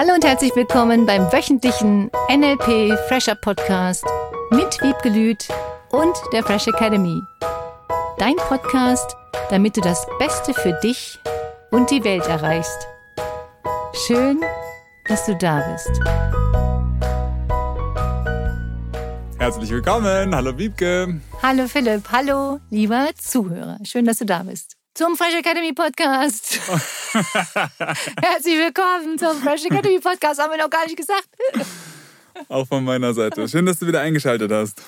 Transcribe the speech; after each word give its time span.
Hallo 0.00 0.14
und 0.14 0.24
herzlich 0.24 0.54
willkommen 0.54 1.06
beim 1.06 1.22
wöchentlichen 1.32 2.08
NLP 2.30 2.96
Fresher 3.08 3.34
Podcast 3.34 4.04
mit 4.52 4.80
Wiebke 4.80 5.08
Lüth 5.08 5.48
und 5.90 6.16
der 6.32 6.44
Fresh 6.44 6.68
Academy. 6.68 7.20
Dein 8.16 8.36
Podcast, 8.36 9.16
damit 9.50 9.76
du 9.76 9.80
das 9.80 10.06
Beste 10.20 10.54
für 10.54 10.72
dich 10.84 11.18
und 11.72 11.90
die 11.90 12.04
Welt 12.04 12.28
erreichst. 12.28 12.86
Schön, 14.06 14.40
dass 15.08 15.26
du 15.26 15.34
da 15.34 15.68
bist. 15.72 15.90
Herzlich 19.40 19.70
willkommen. 19.70 20.32
Hallo 20.32 20.56
Wiebke. 20.56 21.20
Hallo 21.42 21.66
Philipp. 21.66 22.04
Hallo 22.12 22.60
lieber 22.70 23.08
Zuhörer. 23.20 23.78
Schön, 23.82 24.04
dass 24.04 24.18
du 24.18 24.26
da 24.26 24.44
bist. 24.44 24.77
Zum 24.98 25.16
Fresh 25.16 25.36
Academy 25.36 25.72
Podcast. 25.72 26.58
Herzlich 28.20 28.58
willkommen 28.58 29.16
zum 29.16 29.40
Fresh 29.40 29.66
Academy 29.66 30.00
Podcast. 30.00 30.42
Haben 30.42 30.50
wir 30.50 30.58
noch 30.58 30.70
gar 30.70 30.86
nicht 30.86 30.96
gesagt. 30.96 31.28
Auch 32.48 32.66
von 32.66 32.82
meiner 32.82 33.14
Seite. 33.14 33.48
Schön, 33.48 33.64
dass 33.64 33.78
du 33.78 33.86
wieder 33.86 34.00
eingeschaltet 34.00 34.50
hast. 34.50 34.82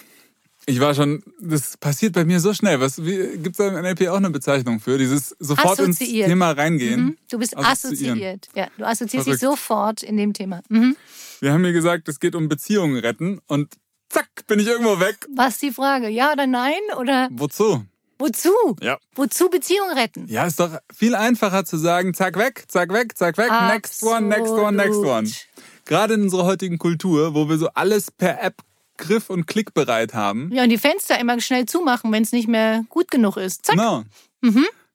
Ich 0.67 0.81
war 0.81 0.97
schon, 0.97 1.23
das 1.39 1.77
passiert 1.77 2.15
bei 2.15 2.25
mir 2.25 2.41
so 2.41 2.53
schnell. 2.53 2.77
Gibt 2.81 3.51
es 3.51 3.57
da 3.59 3.69
im 3.69 3.81
NLP 3.81 4.09
auch 4.09 4.17
eine 4.17 4.31
Bezeichnung 4.31 4.81
für? 4.81 4.99
Dieses 4.99 5.29
sofort 5.39 5.79
Assoziiert. 5.79 6.23
ins 6.25 6.27
Thema 6.27 6.51
reingehen. 6.51 7.01
Mhm. 7.01 7.17
Du 7.31 7.39
bist 7.39 7.57
assoziiert. 7.57 8.49
Ja, 8.57 8.67
du 8.79 8.85
assoziierst 8.85 9.29
dich 9.29 9.39
sofort 9.39 10.03
in 10.03 10.17
dem 10.17 10.33
Thema. 10.33 10.61
Mhm. 10.71 10.97
Wir 11.39 11.53
haben 11.53 11.63
mir 11.63 11.73
gesagt, 11.73 12.09
es 12.09 12.19
geht 12.19 12.35
um 12.35 12.49
Beziehungen 12.49 12.97
retten 12.97 13.41
und 13.47 13.75
zack, 14.09 14.29
bin 14.49 14.59
ich 14.59 14.67
irgendwo 14.67 14.99
weg. 14.99 15.29
Was 15.37 15.53
ist 15.53 15.63
die 15.63 15.71
Frage? 15.71 16.09
Ja 16.09 16.33
oder 16.33 16.49
nein? 16.49 16.81
Oder 16.99 17.29
Wozu? 17.31 17.85
Wozu? 18.21 18.53
Ja. 18.81 18.99
Wozu 19.17 19.49
Beziehung 19.51 19.91
retten? 19.91 20.27
Ja, 20.29 20.47
ist 20.47 20.61
doch 20.61 20.79
viel 20.95 21.15
einfacher 21.15 21.65
zu 21.65 21.77
sagen, 21.77 22.15
zack 22.15 22.37
weg, 22.39 22.65
zack 22.69 22.93
weg, 22.93 23.17
zack 23.19 23.37
weg, 23.39 23.51
next 23.51 24.03
one, 24.05 24.23
next 24.29 24.51
one, 24.53 24.77
next 24.77 24.99
one. 24.99 25.11
Absolut. 25.29 25.47
Gerade 25.87 26.15
in 26.15 26.23
unserer 26.23 26.45
heutigen 26.45 26.79
Kultur, 26.79 27.35
wo 27.35 27.49
wir 27.49 27.59
so 27.59 27.69
alles 27.75 28.11
per 28.13 28.41
App 28.43 28.63
griff- 28.97 29.31
und 29.31 29.47
klickbereit 29.47 30.15
haben. 30.15 30.51
Ja, 30.53 30.63
und 30.63 30.69
die 30.69 30.79
Fenster 30.79 31.19
immer 31.19 31.41
schnell 31.41 31.67
zumachen, 31.67 32.13
wenn 32.13 32.23
es 32.23 32.33
nicht 32.33 32.47
mehr 32.49 32.85
gut 32.91 33.11
genug 33.11 33.37
ist. 33.39 33.65
Zack. 33.67 33.77
No, 33.77 34.05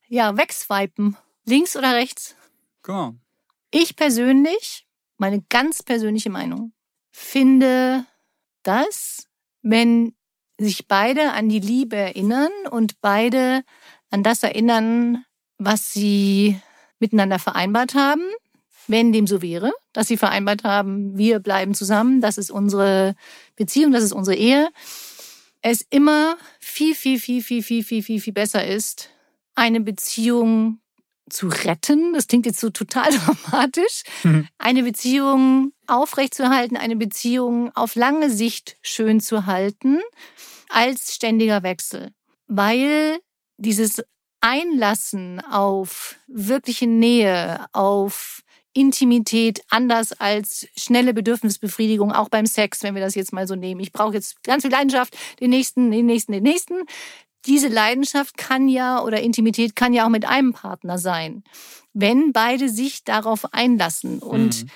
Ja, 0.08 0.38
wegswipen. 0.38 1.18
Links 1.46 1.76
oder 1.76 1.94
rechts? 1.96 2.36
genau. 2.84 3.16
Ich 3.72 3.96
persönlich, 3.96 4.86
meine 5.18 5.42
ganz 5.50 5.82
persönliche 5.84 6.30
Meinung, 6.30 6.72
finde, 7.12 8.06
dass, 8.64 9.28
wenn 9.64 10.14
sich 10.58 10.88
beide 10.88 11.32
an 11.34 11.50
die 11.50 11.60
Liebe 11.60 11.96
erinnern 11.96 12.52
und 12.70 13.02
beide 13.02 13.64
an 14.10 14.24
das 14.24 14.44
erinnern, 14.44 15.26
was 15.58 15.92
sie 15.92 16.60
miteinander 17.00 17.40
vereinbart 17.40 17.96
haben, 17.96 18.24
wenn 18.88 19.12
dem 19.12 19.28
so 19.28 19.42
wäre, 19.42 19.72
dass 19.94 20.08
sie 20.08 20.18
vereinbart 20.18 20.64
haben, 20.64 21.18
wir 21.18 21.40
bleiben 21.40 21.74
zusammen, 21.74 22.22
das 22.22 22.38
ist 22.38 22.52
unsere 22.52 23.16
Beziehung, 23.56 23.92
das 23.92 24.04
ist 24.04 24.14
unsere 24.14 24.38
Ehe, 24.38 24.70
es 25.62 25.82
immer 25.90 26.38
viel, 26.60 26.94
viel, 26.94 27.20
viel, 27.20 27.42
viel, 27.42 27.64
viel, 27.64 27.84
viel, 27.84 28.04
viel, 28.04 28.22
viel 28.22 28.34
besser 28.34 28.66
ist, 28.66 29.10
eine 29.56 29.82
Beziehung 29.82 30.80
zu 31.30 31.48
retten. 31.48 32.14
Das 32.14 32.28
klingt 32.28 32.46
jetzt 32.46 32.60
so 32.60 32.70
total 32.70 33.10
dramatisch. 33.52 34.04
Eine 34.58 34.84
Beziehung 34.84 35.74
aufrechtzuerhalten, 35.88 36.78
eine 36.78 36.96
Beziehung 36.96 37.72
auf 37.76 37.96
lange 37.96 38.30
Sicht 38.30 38.78
schön 38.82 39.20
zu 39.20 39.46
halten, 39.46 40.00
als 40.70 41.16
ständiger 41.16 41.64
Wechsel. 41.64 42.12
Weil 42.48 43.20
dieses 43.58 44.04
Einlassen 44.42 45.40
auf 45.40 46.18
wirkliche 46.28 46.88
Nähe, 46.88 47.66
auf 47.74 48.44
Intimität 48.76 49.62
anders 49.70 50.12
als 50.12 50.68
schnelle 50.76 51.14
Bedürfnisbefriedigung, 51.14 52.12
auch 52.12 52.28
beim 52.28 52.46
Sex, 52.46 52.84
wenn 52.84 52.94
wir 52.94 53.02
das 53.02 53.16
jetzt 53.16 53.32
mal 53.32 53.48
so 53.48 53.56
nehmen. 53.56 53.80
Ich 53.80 53.94
brauche 53.94 54.14
jetzt 54.14 54.44
ganz 54.44 54.64
viel 54.64 54.72
Leidenschaft, 54.72 55.18
den 55.40 55.50
nächsten, 55.50 55.92
den 55.92 56.06
nächsten, 56.06 56.34
den 56.34 56.44
nächsten. 56.44 56.84
Diese 57.46 57.68
Leidenschaft 57.68 58.38
kann 58.38 58.68
ja 58.68 59.02
oder 59.04 59.22
Intimität 59.22 59.76
kann 59.76 59.94
ja 59.94 60.06
auch 60.06 60.10
mit 60.10 60.26
einem 60.26 60.54
Partner 60.54 60.98
sein, 60.98 61.44
wenn 61.94 62.34
beide 62.34 62.70
sich 62.70 63.04
darauf 63.04 63.54
einlassen. 63.54 64.20
Und 64.20 64.64
Mhm. 64.64 64.70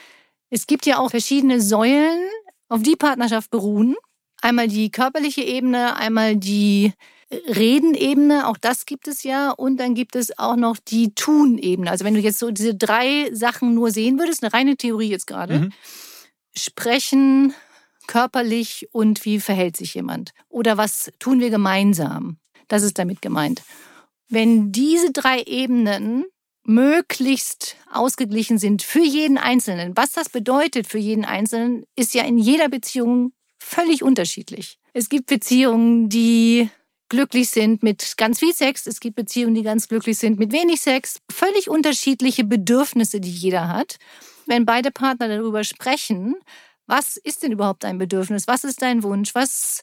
es 0.49 0.67
gibt 0.67 0.85
ja 0.85 0.99
auch 0.99 1.09
verschiedene 1.09 1.61
Säulen, 1.61 2.19
auf 2.69 2.83
die 2.83 2.95
Partnerschaft 2.95 3.49
beruhen. 3.49 3.95
Einmal 4.41 4.67
die 4.67 4.91
körperliche 4.91 5.41
Ebene, 5.41 5.95
einmal 5.97 6.35
die 6.35 6.93
Redenebene, 7.31 8.47
auch 8.47 8.57
das 8.57 8.85
gibt 8.85 9.07
es 9.07 9.23
ja. 9.23 9.51
Und 9.51 9.77
dann 9.77 9.95
gibt 9.95 10.15
es 10.15 10.37
auch 10.37 10.55
noch 10.55 10.77
die 10.77 11.13
Tun-Ebene. 11.13 11.89
Also 11.89 12.05
wenn 12.05 12.13
du 12.13 12.19
jetzt 12.19 12.39
so 12.39 12.51
diese 12.51 12.75
drei 12.75 13.29
Sachen 13.33 13.73
nur 13.73 13.91
sehen 13.91 14.17
würdest, 14.19 14.43
eine 14.43 14.53
reine 14.53 14.77
Theorie 14.77 15.09
jetzt 15.09 15.27
gerade. 15.27 15.59
Mhm. 15.59 15.73
Sprechen, 16.55 17.53
körperlich 18.07 18.87
und 18.91 19.25
wie 19.25 19.39
verhält 19.39 19.77
sich 19.77 19.93
jemand? 19.93 20.31
Oder 20.47 20.77
was 20.77 21.11
tun 21.19 21.39
wir 21.39 21.49
gemeinsam? 21.51 22.37
Das 22.69 22.83
ist 22.83 22.97
damit 22.97 23.21
gemeint. 23.21 23.63
Wenn 24.29 24.71
diese 24.71 25.11
drei 25.11 25.41
Ebenen 25.41 26.25
möglichst 26.63 27.75
ausgeglichen 27.91 28.59
sind 28.59 28.83
für 28.83 29.03
jeden 29.03 29.37
Einzelnen, 29.37 29.97
was 29.97 30.11
das 30.11 30.29
bedeutet 30.29 30.87
für 30.87 30.99
jeden 30.99 31.25
Einzelnen, 31.25 31.83
ist 31.95 32.13
ja 32.13 32.23
in 32.23 32.37
jeder 32.37 32.69
Beziehung 32.69 33.33
völlig 33.57 34.03
unterschiedlich. 34.03 34.77
Es 34.93 35.09
gibt 35.09 35.25
Beziehungen, 35.27 36.09
die 36.09 36.69
glücklich 37.09 37.49
sind 37.49 37.81
mit 37.81 38.17
ganz 38.17 38.39
viel 38.39 38.53
Sex. 38.53 38.85
Es 38.85 38.99
gibt 38.99 39.15
Beziehungen, 39.15 39.55
die 39.55 39.63
ganz 39.63 39.87
glücklich 39.87 40.17
sind 40.17 40.37
mit 40.37 40.51
wenig 40.51 40.79
Sex. 40.79 41.17
Völlig 41.31 41.69
unterschiedliche 41.69 42.43
Bedürfnisse, 42.43 43.19
die 43.19 43.31
jeder 43.31 43.67
hat. 43.67 43.97
Wenn 44.45 44.65
beide 44.65 44.91
Partner 44.91 45.27
darüber 45.27 45.63
sprechen, 45.63 46.35
was 46.85 47.17
ist 47.17 47.43
denn 47.43 47.51
überhaupt 47.51 47.83
dein 47.83 47.97
Bedürfnis? 47.97 48.47
Was 48.47 48.63
ist 48.63 48.81
dein 48.81 49.03
Wunsch? 49.03 49.33
Was 49.35 49.81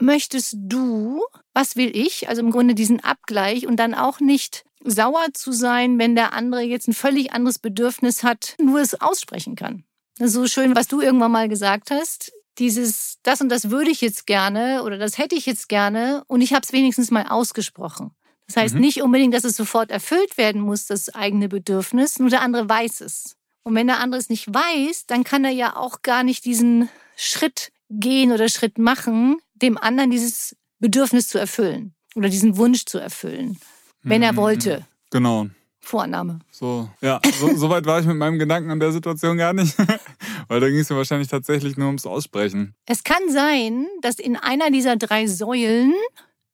möchtest 0.00 0.56
du? 0.58 1.20
Was 1.54 1.76
will 1.76 1.94
ich? 1.96 2.28
Also 2.28 2.40
im 2.42 2.50
Grunde 2.50 2.74
diesen 2.74 3.00
Abgleich 3.00 3.66
und 3.66 3.76
dann 3.76 3.94
auch 3.94 4.20
nicht 4.20 4.64
sauer 4.84 5.26
zu 5.32 5.52
sein, 5.52 5.98
wenn 5.98 6.14
der 6.14 6.32
andere 6.32 6.62
jetzt 6.62 6.88
ein 6.88 6.94
völlig 6.94 7.32
anderes 7.32 7.58
Bedürfnis 7.58 8.24
hat, 8.24 8.56
nur 8.60 8.80
es 8.80 9.00
aussprechen 9.00 9.54
kann. 9.54 9.84
Das 10.18 10.28
ist 10.28 10.34
so 10.34 10.46
schön, 10.46 10.74
was 10.74 10.88
du 10.88 11.00
irgendwann 11.00 11.32
mal 11.32 11.48
gesagt 11.48 11.90
hast. 11.90 12.32
Dieses, 12.58 13.18
das 13.22 13.40
und 13.40 13.48
das 13.48 13.70
würde 13.70 13.90
ich 13.90 14.00
jetzt 14.02 14.26
gerne 14.26 14.82
oder 14.82 14.98
das 14.98 15.16
hätte 15.18 15.34
ich 15.34 15.46
jetzt 15.46 15.68
gerne 15.68 16.22
und 16.26 16.42
ich 16.42 16.52
habe 16.52 16.62
es 16.64 16.72
wenigstens 16.72 17.10
mal 17.10 17.26
ausgesprochen. 17.28 18.10
Das 18.46 18.56
heißt 18.56 18.74
Mhm. 18.74 18.80
nicht 18.80 19.02
unbedingt, 19.02 19.32
dass 19.32 19.44
es 19.44 19.56
sofort 19.56 19.90
erfüllt 19.90 20.36
werden 20.36 20.60
muss, 20.60 20.86
das 20.86 21.08
eigene 21.14 21.48
Bedürfnis, 21.48 22.18
nur 22.18 22.28
der 22.28 22.42
andere 22.42 22.68
weiß 22.68 23.00
es. 23.00 23.36
Und 23.62 23.74
wenn 23.74 23.86
der 23.86 24.00
andere 24.00 24.20
es 24.20 24.28
nicht 24.28 24.52
weiß, 24.52 25.06
dann 25.06 25.24
kann 25.24 25.44
er 25.44 25.50
ja 25.52 25.76
auch 25.76 26.02
gar 26.02 26.24
nicht 26.24 26.44
diesen 26.44 26.88
Schritt 27.16 27.72
gehen 27.88 28.32
oder 28.32 28.48
Schritt 28.48 28.76
machen, 28.76 29.38
dem 29.62 29.78
anderen 29.78 30.10
dieses 30.10 30.56
Bedürfnis 30.80 31.28
zu 31.28 31.38
erfüllen 31.38 31.94
oder 32.14 32.28
diesen 32.28 32.56
Wunsch 32.56 32.84
zu 32.84 32.98
erfüllen, 32.98 33.58
wenn 34.02 34.22
er 34.22 34.32
Mhm. 34.32 34.36
wollte. 34.36 34.86
Genau. 35.10 35.46
Vorannahme. 35.84 36.38
So, 36.52 36.88
ja, 37.00 37.20
so, 37.40 37.56
so 37.56 37.68
weit 37.68 37.86
war 37.86 37.98
ich 37.98 38.06
mit 38.06 38.16
meinem 38.16 38.38
Gedanken 38.38 38.70
an 38.70 38.78
der 38.78 38.92
Situation 38.92 39.36
gar 39.36 39.52
nicht. 39.52 39.76
Weil 40.48 40.60
da 40.60 40.68
ging 40.68 40.78
es 40.78 40.88
ja 40.88 40.96
wahrscheinlich 40.96 41.28
tatsächlich 41.28 41.76
nur 41.76 41.88
ums 41.88 42.06
Aussprechen. 42.06 42.74
Es 42.86 43.02
kann 43.02 43.22
sein, 43.30 43.86
dass 44.00 44.18
in 44.20 44.36
einer 44.36 44.70
dieser 44.70 44.96
drei 44.96 45.26
Säulen 45.26 45.92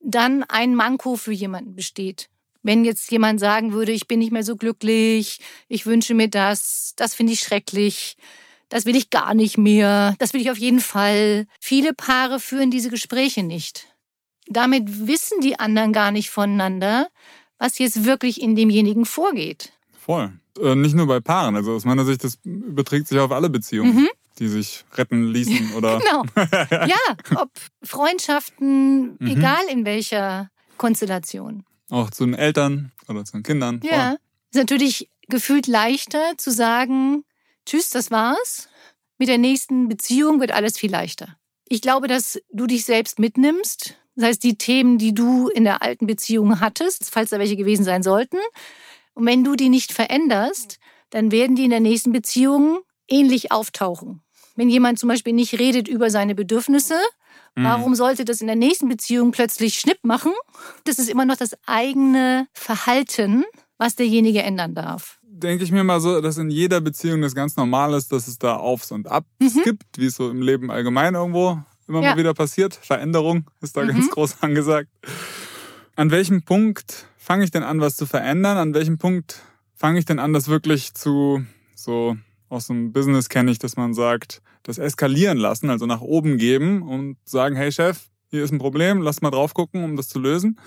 dann 0.01 0.45
ein 0.45 0.75
Manko 0.75 1.17
für 1.17 1.33
jemanden 1.33 1.75
besteht. 1.75 2.31
Wenn 2.63 2.85
jetzt 2.87 3.11
jemand 3.11 3.39
sagen 3.41 3.73
würde, 3.73 3.93
ich 3.93 4.09
bin 4.09 4.19
nicht 4.19 4.33
mehr 4.33 4.45
so 4.45 4.57
glücklich, 4.57 5.41
ich 5.69 5.85
wünsche 5.87 6.15
mir 6.15 6.29
das, 6.29 6.95
das 6.97 7.15
finde 7.15 7.35
ich 7.35 7.41
schrecklich, 7.41 8.17
das 8.69 8.85
will 8.87 8.97
ich 8.97 9.11
gar 9.11 9.35
nicht 9.35 9.59
mehr, 9.59 10.15
das 10.19 10.33
will 10.35 10.41
ich 10.41 10.51
auf 10.51 10.59
jeden 10.59 10.81
Fall. 10.81 11.47
Viele 11.61 11.95
Paare 11.95 12.39
führen 12.41 12.71
diese 12.71 12.91
Gespräche 12.91 13.43
nicht. 13.43 13.87
Damit 14.47 15.07
wissen 15.07 15.41
die 15.41 15.59
anderen 15.59 15.93
gar 15.93 16.11
nicht 16.11 16.31
voneinander, 16.31 17.09
was 17.59 17.79
jetzt 17.79 18.05
wirklich 18.05 18.41
in 18.41 18.55
demjenigen 18.57 19.05
vorgeht. 19.05 19.73
Voll. 19.99 20.33
Äh, 20.61 20.75
nicht 20.75 20.95
nur 20.95 21.07
bei 21.07 21.21
Paaren. 21.21 21.55
Also 21.57 21.73
aus 21.75 21.85
meiner 21.85 22.05
Sicht, 22.05 22.25
das 22.25 22.39
überträgt 22.45 23.09
sich 23.09 23.19
auf 23.19 23.31
alle 23.31 23.51
Beziehungen, 23.51 23.95
Mhm. 23.95 24.09
die 24.39 24.49
sich 24.49 24.85
retten 24.95 25.29
ließen 25.33 25.73
oder. 25.77 25.99
Genau. 25.99 26.25
Ja, 26.89 27.41
ob 27.43 27.51
Freundschaften, 27.83 29.17
Mhm. 29.19 29.27
egal 29.27 29.63
in 29.71 29.85
welcher 29.85 30.51
Konstellation. 30.77 31.65
Auch 31.91 32.11
zu 32.11 32.25
den 32.25 32.35
Eltern 32.35 32.93
oder 33.09 33.25
zu 33.25 33.33
den 33.33 33.43
Kindern. 33.43 33.81
Ja. 33.85 34.13
Ist 34.51 34.57
natürlich 34.59 35.09
gefühlt 35.29 35.67
leichter 35.67 36.37
zu 36.39 36.51
sagen, 36.51 37.25
tschüss, 37.69 37.91
das 37.91 38.11
war's. 38.11 38.69
Mit 39.19 39.29
der 39.29 39.39
nächsten 39.39 39.89
Beziehung 39.89 40.41
wird 40.41 40.53
alles 40.53 40.79
viel 40.79 40.91
leichter. 40.91 41.37
Ich 41.69 41.81
glaube, 41.83 42.09
dass 42.09 42.41
du 42.51 42.67
dich 42.67 42.85
selbst 42.85 43.19
mitnimmst. 43.19 43.95
Das 44.17 44.25
heißt, 44.29 44.43
die 44.43 44.57
Themen, 44.59 44.99
die 44.99 45.15
du 45.15 45.49
in 45.49 45.65
der 45.65 45.83
alten 45.83 46.07
Beziehung 46.07 46.61
hattest, 46.61 47.11
falls 47.11 47.31
da 47.31 47.39
welche 47.39 47.57
gewesen 47.57 47.85
sein 47.85 48.03
sollten. 48.03 48.39
Und 49.15 49.27
wenn 49.27 49.45
du 49.45 49.55
die 49.55 49.69
nicht 49.69 49.93
veränderst, 49.93 50.79
dann 51.11 51.31
werden 51.31 51.57
die 51.57 51.65
in 51.65 51.71
der 51.71 51.81
nächsten 51.81 52.13
Beziehung 52.13 52.81
ähnlich 53.09 53.53
auftauchen. 53.53 54.23
Wenn 54.57 54.69
jemand 54.69 54.99
zum 54.99 55.09
Beispiel 55.09 55.33
nicht 55.33 55.59
redet 55.59 55.89
über 55.89 56.11
seine 56.11 56.35
Bedürfnisse, 56.35 56.99
Mhm. 57.55 57.65
warum 57.65 57.95
sollte 57.95 58.25
das 58.25 58.41
in 58.41 58.47
der 58.47 58.57
nächsten 58.57 58.89
Beziehung 58.89 59.33
plötzlich 59.33 59.79
Schnipp 59.79 59.99
machen? 60.03 60.33
Das 60.85 60.99
ist 60.99 61.09
immer 61.09 61.25
noch 61.25 61.37
das 61.37 61.57
eigene 61.67 62.47
Verhalten, 62.53 63.45
was 63.79 63.97
derjenige 63.97 64.43
ändern 64.43 64.75
darf. 64.75 65.18
Denke 65.39 65.65
ich 65.65 65.73
mir 65.73 65.85
mal 65.85 66.01
so, 66.01 66.21
dass 66.21 66.39
in 66.39 66.51
jeder 66.51 66.81
Beziehung 66.81 67.23
das 67.23 67.35
ganz 67.35 67.57
normal 67.57 67.95
ist, 67.95 68.13
dass 68.13 68.29
es 68.29 68.39
da 68.39 68.57
Aufs 68.57 68.93
und 68.93 69.09
Abs 69.09 69.27
mhm. 69.39 69.63
gibt, 69.63 69.85
wie 69.97 70.07
es 70.07 70.17
so 70.17 70.31
im 70.31 70.43
Leben 70.43 70.71
allgemein 70.71 71.15
irgendwo 71.15 71.63
immer 71.87 72.03
ja. 72.03 72.11
mal 72.11 72.19
wieder 72.19 72.35
passiert. 72.35 72.75
Veränderung 72.75 73.47
ist 73.61 73.77
da 73.77 73.83
mhm. 73.83 73.89
ganz 73.89 74.11
groß 74.11 74.37
angesagt. 74.43 74.89
An 75.97 76.11
welchem 76.11 76.43
Punkt 76.43 77.07
fange 77.17 77.45
ich 77.45 77.51
denn 77.51 77.63
an, 77.63 77.81
was 77.81 77.97
zu 77.97 78.07
verändern? 78.07 78.57
An 78.57 78.75
welchem 78.75 78.99
Punkt 78.99 79.43
fange 79.75 79.99
ich 79.99 80.05
denn 80.05 80.19
an, 80.19 80.33
das 80.33 80.49
wirklich 80.49 80.95
zu 80.95 81.45
so 81.75 82.17
aus 82.49 82.67
dem 82.67 82.93
Business 82.93 83.29
kenne 83.29 83.51
ich, 83.51 83.59
dass 83.59 83.77
man 83.77 83.95
sagt, 83.95 84.43
das 84.63 84.79
eskalieren 84.79 85.39
lassen, 85.39 85.71
also 85.71 85.87
nach 85.87 86.01
oben 86.01 86.39
geben 86.39 86.83
und 86.83 87.17
sagen, 87.25 87.57
hey 87.57 87.73
Chef, 87.73 88.09
hier 88.31 88.45
ist 88.45 88.53
ein 88.53 88.59
Problem, 88.59 89.01
lass 89.01 89.23
mal 89.23 89.31
drauf 89.31 89.55
gucken, 89.55 89.85
um 89.85 89.97
das 89.97 90.09
zu 90.09 90.19
lösen. 90.19 90.59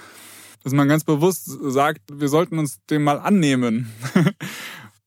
Dass 0.64 0.74
man 0.74 0.88
ganz 0.88 1.04
bewusst 1.04 1.46
sagt, 1.46 2.02
wir 2.12 2.28
sollten 2.28 2.60
uns 2.60 2.80
dem 2.90 3.04
mal 3.04 3.20
annehmen. 3.20 3.92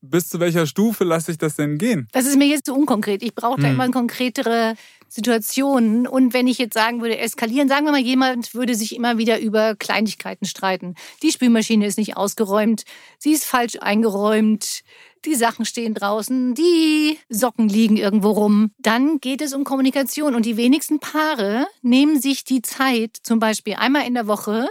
Bis 0.01 0.29
zu 0.29 0.39
welcher 0.39 0.67
Stufe 0.67 1.03
lasse 1.03 1.31
ich 1.31 1.37
das 1.37 1.55
denn 1.55 1.77
gehen? 1.77 2.07
Das 2.11 2.25
ist 2.25 2.37
mir 2.37 2.45
jetzt 2.45 2.65
zu 2.65 2.75
unkonkret. 2.75 3.23
Ich 3.23 3.33
brauche 3.33 3.59
da 3.59 3.67
hm. 3.67 3.73
immer 3.73 3.89
konkretere 3.89 4.75
Situationen. 5.07 6.07
Und 6.07 6.33
wenn 6.33 6.47
ich 6.47 6.57
jetzt 6.57 6.73
sagen 6.73 7.01
würde, 7.01 7.17
eskalieren, 7.17 7.69
sagen 7.69 7.85
wir 7.85 7.91
mal, 7.91 8.01
jemand 8.01 8.53
würde 8.53 8.75
sich 8.75 8.95
immer 8.95 9.17
wieder 9.17 9.39
über 9.39 9.75
Kleinigkeiten 9.75 10.45
streiten. 10.45 10.95
Die 11.23 11.31
Spülmaschine 11.31 11.85
ist 11.85 11.97
nicht 11.97 12.17
ausgeräumt, 12.17 12.83
sie 13.17 13.31
ist 13.31 13.45
falsch 13.45 13.77
eingeräumt, 13.79 14.81
die 15.25 15.35
Sachen 15.35 15.65
stehen 15.65 15.93
draußen, 15.93 16.53
die 16.53 17.17
Socken 17.29 17.67
liegen 17.67 17.97
irgendwo 17.97 18.31
rum. 18.31 18.71
Dann 18.77 19.19
geht 19.19 19.41
es 19.41 19.53
um 19.53 19.63
Kommunikation. 19.63 20.35
Und 20.35 20.45
die 20.45 20.57
wenigsten 20.57 20.99
Paare 20.99 21.65
nehmen 21.81 22.21
sich 22.21 22.43
die 22.43 22.61
Zeit, 22.61 23.17
zum 23.23 23.39
Beispiel 23.39 23.75
einmal 23.75 24.05
in 24.05 24.13
der 24.13 24.27
Woche, 24.27 24.67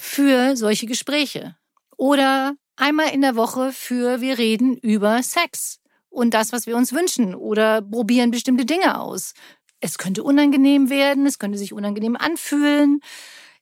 für 0.00 0.56
solche 0.56 0.86
Gespräche. 0.86 1.56
Oder 1.96 2.54
einmal 2.76 3.12
in 3.12 3.20
der 3.20 3.36
Woche 3.36 3.72
für 3.72 4.20
wir 4.20 4.38
reden 4.38 4.76
über 4.76 5.22
Sex 5.22 5.80
und 6.08 6.34
das, 6.34 6.52
was 6.52 6.66
wir 6.66 6.76
uns 6.76 6.92
wünschen 6.92 7.34
oder 7.34 7.82
probieren 7.82 8.30
bestimmte 8.30 8.64
Dinge 8.64 9.00
aus. 9.00 9.34
Es 9.80 9.98
könnte 9.98 10.22
unangenehm 10.22 10.90
werden, 10.90 11.26
es 11.26 11.38
könnte 11.38 11.58
sich 11.58 11.72
unangenehm 11.72 12.16
anfühlen. 12.16 13.00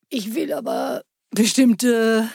Ich 0.08 0.34
will 0.34 0.52
aber 0.52 1.02
bestimmte 1.30 2.28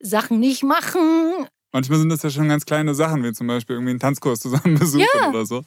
Sachen 0.00 0.40
nicht 0.40 0.62
machen. 0.62 1.46
Manchmal 1.72 1.98
sind 1.98 2.08
das 2.08 2.22
ja 2.22 2.30
schon 2.30 2.48
ganz 2.48 2.66
kleine 2.66 2.94
Sachen, 2.94 3.24
wie 3.24 3.32
zum 3.32 3.48
Beispiel 3.48 3.74
irgendwie 3.74 3.90
einen 3.90 4.00
Tanzkurs 4.00 4.40
zusammen 4.40 4.78
besuchen 4.78 5.06
ja. 5.20 5.30
oder 5.30 5.44
so, 5.44 5.62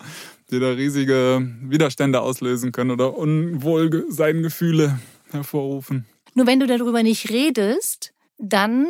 die 0.49 0.59
da 0.59 0.69
riesige 0.69 1.45
Widerstände 1.61 2.21
auslösen 2.21 2.71
können 2.71 2.91
oder 2.91 3.17
Unwohlseingefühle 3.17 4.99
hervorrufen. 5.31 6.05
Nur 6.37 6.45
wenn 6.45 6.59
du 6.59 6.67
darüber 6.67 7.01
nicht 7.01 7.31
redest, 7.31 8.13
dann 8.37 8.85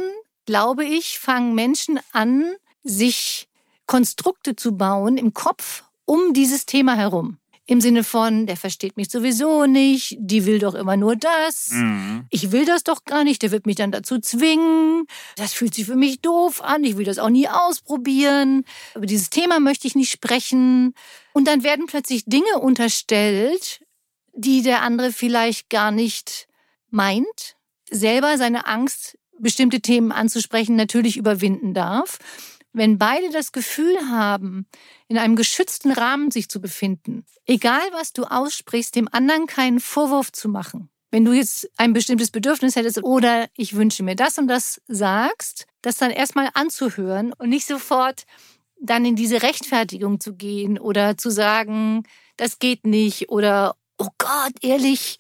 glaube 0.46 0.84
ich, 0.84 1.18
fangen 1.18 1.56
Menschen 1.56 1.98
an, 2.12 2.44
sich 2.84 3.48
Konstrukte 3.86 4.58
zu 4.58 4.76
bauen 4.76 5.16
im 5.16 5.34
Kopf 5.34 5.86
um 6.04 6.34
dieses 6.34 6.66
Thema 6.66 6.98
herum. 6.98 7.38
Im 7.66 7.80
Sinne 7.80 8.04
von, 8.04 8.48
der 8.48 8.58
versteht 8.58 8.98
mich 8.98 9.10
sowieso 9.10 9.66
nicht, 9.66 10.18
die 10.20 10.46
will 10.46 10.60
doch 10.60 10.76
immer 10.76 10.98
nur 10.98 11.16
das. 11.16 11.70
Mhm. 11.70 12.26
Ich 12.32 12.52
will 12.52 12.66
das 12.66 12.84
doch 12.84 13.06
gar 13.06 13.24
nicht, 13.24 13.42
der 13.42 13.52
wird 13.52 13.66
mich 13.66 13.78
dann 13.78 13.94
dazu 13.94 14.20
zwingen. 14.20 15.06
Das 15.38 15.54
fühlt 15.54 15.74
sich 15.74 15.86
für 15.86 15.96
mich 15.96 16.20
doof 16.20 16.62
an, 16.62 16.84
ich 16.84 16.98
will 16.98 17.06
das 17.06 17.18
auch 17.18 17.30
nie 17.30 17.48
ausprobieren. 17.48 18.66
Über 18.94 19.06
dieses 19.06 19.30
Thema 19.30 19.62
möchte 19.62 19.88
ich 19.88 19.96
nicht 19.96 20.12
sprechen. 20.12 20.94
Und 21.32 21.48
dann 21.48 21.64
werden 21.64 21.86
plötzlich 21.86 22.26
Dinge 22.26 22.60
unterstellt, 22.60 23.80
die 24.34 24.64
der 24.64 24.82
andere 24.82 25.14
vielleicht 25.14 25.70
gar 25.70 25.92
nicht 25.92 26.48
meint, 26.90 27.56
selber 27.90 28.38
seine 28.38 28.68
Angst 28.68 29.18
bestimmte 29.40 29.82
Themen 29.82 30.12
anzusprechen, 30.12 30.76
natürlich 30.76 31.18
überwinden 31.18 31.74
darf. 31.74 32.18
Wenn 32.74 32.98
beide 32.98 33.30
das 33.32 33.52
Gefühl 33.52 33.96
haben, 34.10 34.68
in 35.08 35.18
einem 35.18 35.36
geschützten 35.36 35.92
Rahmen 35.92 36.32
sich 36.32 36.50
zu 36.50 36.62
befinden, 36.62 37.26
egal 37.46 37.82
was 37.92 38.14
du 38.14 38.24
aussprichst, 38.24 38.96
dem 38.96 39.08
anderen 39.12 39.48
keinen 39.48 39.80
Vorwurf 39.80 40.32
zu 40.32 40.50
machen. 40.50 40.90
Wenn 41.10 41.24
du 41.24 41.32
jetzt 41.32 41.70
ein 41.78 41.94
bestimmtes 41.94 42.32
Bedürfnis 42.32 42.76
hättest 42.76 43.02
oder 43.04 43.48
ich 43.56 43.76
wünsche 43.76 44.04
mir 44.04 44.16
das 44.16 44.38
und 44.38 44.48
das 44.48 44.82
sagst, 44.88 45.66
das 45.82 45.98
dann 45.98 46.12
erstmal 46.12 46.50
anzuhören 46.54 47.34
und 47.34 47.50
nicht 47.50 47.66
sofort 47.66 48.26
dann 48.80 49.06
in 49.06 49.16
diese 49.16 49.42
Rechtfertigung 49.42 50.20
zu 50.20 50.36
gehen 50.36 50.78
oder 50.78 51.18
zu 51.18 51.30
sagen, 51.30 52.04
das 52.36 52.60
geht 52.60 52.86
nicht 52.86 53.30
oder 53.30 53.76
oh 53.98 54.10
Gott, 54.18 54.54
ehrlich, 54.62 55.18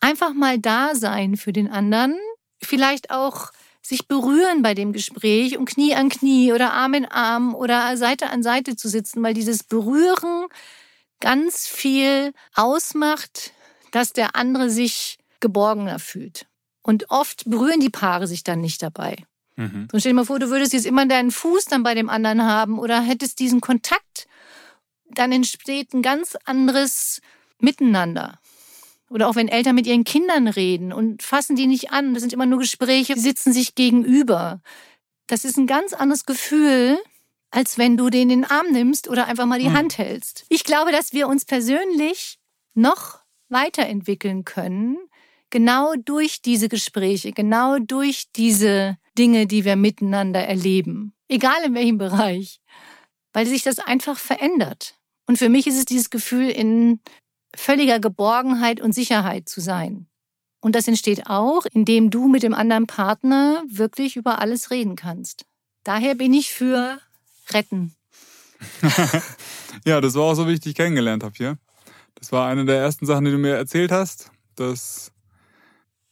einfach 0.00 0.34
mal 0.34 0.58
da 0.58 0.94
sein 0.94 1.36
für 1.36 1.52
den 1.52 1.70
anderen 1.70 2.16
vielleicht 2.62 3.10
auch 3.10 3.50
sich 3.82 4.06
berühren 4.06 4.62
bei 4.62 4.74
dem 4.74 4.92
Gespräch 4.92 5.56
und 5.56 5.64
Knie 5.64 5.94
an 5.94 6.08
Knie 6.08 6.52
oder 6.52 6.72
Arm 6.72 6.94
in 6.94 7.06
Arm 7.06 7.54
oder 7.54 7.96
Seite 7.96 8.30
an 8.30 8.42
Seite 8.42 8.76
zu 8.76 8.88
sitzen, 8.88 9.22
weil 9.22 9.34
dieses 9.34 9.62
Berühren 9.62 10.46
ganz 11.20 11.66
viel 11.66 12.32
ausmacht, 12.54 13.52
dass 13.92 14.12
der 14.12 14.36
andere 14.36 14.70
sich 14.70 15.18
geborgener 15.40 15.98
fühlt. 15.98 16.46
Und 16.82 17.10
oft 17.10 17.48
berühren 17.48 17.80
die 17.80 17.90
Paare 17.90 18.26
sich 18.26 18.44
dann 18.44 18.60
nicht 18.60 18.82
dabei. 18.82 19.16
Mhm. 19.56 19.88
So 19.90 19.98
stell 19.98 20.12
dir 20.12 20.16
mal 20.16 20.24
vor, 20.24 20.38
du 20.38 20.50
würdest 20.50 20.72
jetzt 20.72 20.86
immer 20.86 21.06
deinen 21.06 21.30
Fuß 21.30 21.66
dann 21.66 21.82
bei 21.82 21.94
dem 21.94 22.08
anderen 22.08 22.42
haben 22.42 22.78
oder 22.78 23.00
hättest 23.00 23.38
diesen 23.38 23.60
Kontakt, 23.60 24.26
dann 25.10 25.32
entsteht 25.32 25.94
ein 25.94 26.02
ganz 26.02 26.36
anderes 26.44 27.20
Miteinander. 27.58 28.38
Oder 29.10 29.28
auch 29.28 29.36
wenn 29.36 29.48
Eltern 29.48 29.74
mit 29.74 29.86
ihren 29.86 30.04
Kindern 30.04 30.48
reden 30.48 30.92
und 30.92 31.22
fassen 31.22 31.56
die 31.56 31.66
nicht 31.66 31.90
an. 31.90 32.14
Das 32.14 32.20
sind 32.20 32.32
immer 32.32 32.46
nur 32.46 32.58
Gespräche, 32.58 33.14
die 33.14 33.20
sitzen 33.20 33.52
sich 33.52 33.74
gegenüber. 33.74 34.60
Das 35.26 35.44
ist 35.44 35.56
ein 35.56 35.66
ganz 35.66 35.92
anderes 35.92 36.26
Gefühl, 36.26 36.98
als 37.50 37.78
wenn 37.78 37.96
du 37.96 38.10
den 38.10 38.30
in 38.30 38.42
den 38.42 38.44
Arm 38.44 38.66
nimmst 38.70 39.08
oder 39.08 39.26
einfach 39.26 39.46
mal 39.46 39.58
die 39.58 39.70
mhm. 39.70 39.76
Hand 39.76 39.98
hältst. 39.98 40.44
Ich 40.48 40.64
glaube, 40.64 40.92
dass 40.92 41.12
wir 41.12 41.28
uns 41.28 41.44
persönlich 41.44 42.38
noch 42.74 43.20
weiterentwickeln 43.48 44.44
können, 44.44 44.98
genau 45.50 45.94
durch 45.94 46.42
diese 46.42 46.68
Gespräche, 46.68 47.32
genau 47.32 47.78
durch 47.78 48.30
diese 48.32 48.98
Dinge, 49.16 49.46
die 49.46 49.64
wir 49.64 49.76
miteinander 49.76 50.40
erleben. 50.40 51.14
Egal 51.28 51.64
in 51.64 51.74
welchem 51.74 51.98
Bereich. 51.98 52.60
Weil 53.32 53.46
sich 53.46 53.62
das 53.62 53.78
einfach 53.78 54.18
verändert. 54.18 54.98
Und 55.26 55.38
für 55.38 55.48
mich 55.48 55.66
ist 55.66 55.76
es 55.76 55.84
dieses 55.84 56.10
Gefühl, 56.10 56.48
in 56.48 57.00
völliger 57.54 58.00
Geborgenheit 58.00 58.80
und 58.80 58.94
Sicherheit 58.94 59.48
zu 59.48 59.60
sein. 59.60 60.06
Und 60.60 60.74
das 60.74 60.88
entsteht 60.88 61.26
auch, 61.26 61.66
indem 61.72 62.10
du 62.10 62.28
mit 62.28 62.42
dem 62.42 62.54
anderen 62.54 62.86
Partner 62.86 63.62
wirklich 63.68 64.16
über 64.16 64.40
alles 64.40 64.70
reden 64.70 64.96
kannst. 64.96 65.44
Daher 65.84 66.14
bin 66.14 66.34
ich 66.34 66.52
für 66.52 66.98
retten. 67.50 67.94
ja, 69.86 70.00
das 70.00 70.14
war 70.14 70.24
auch 70.24 70.34
so, 70.34 70.48
wie 70.48 70.54
ich 70.54 70.60
dich 70.60 70.74
kennengelernt 70.74 71.22
habe 71.22 71.34
hier. 71.36 71.58
Das 72.16 72.32
war 72.32 72.48
eine 72.48 72.64
der 72.64 72.78
ersten 72.78 73.06
Sachen, 73.06 73.24
die 73.24 73.30
du 73.30 73.38
mir 73.38 73.54
erzählt 73.54 73.92
hast, 73.92 74.32
dass 74.56 75.12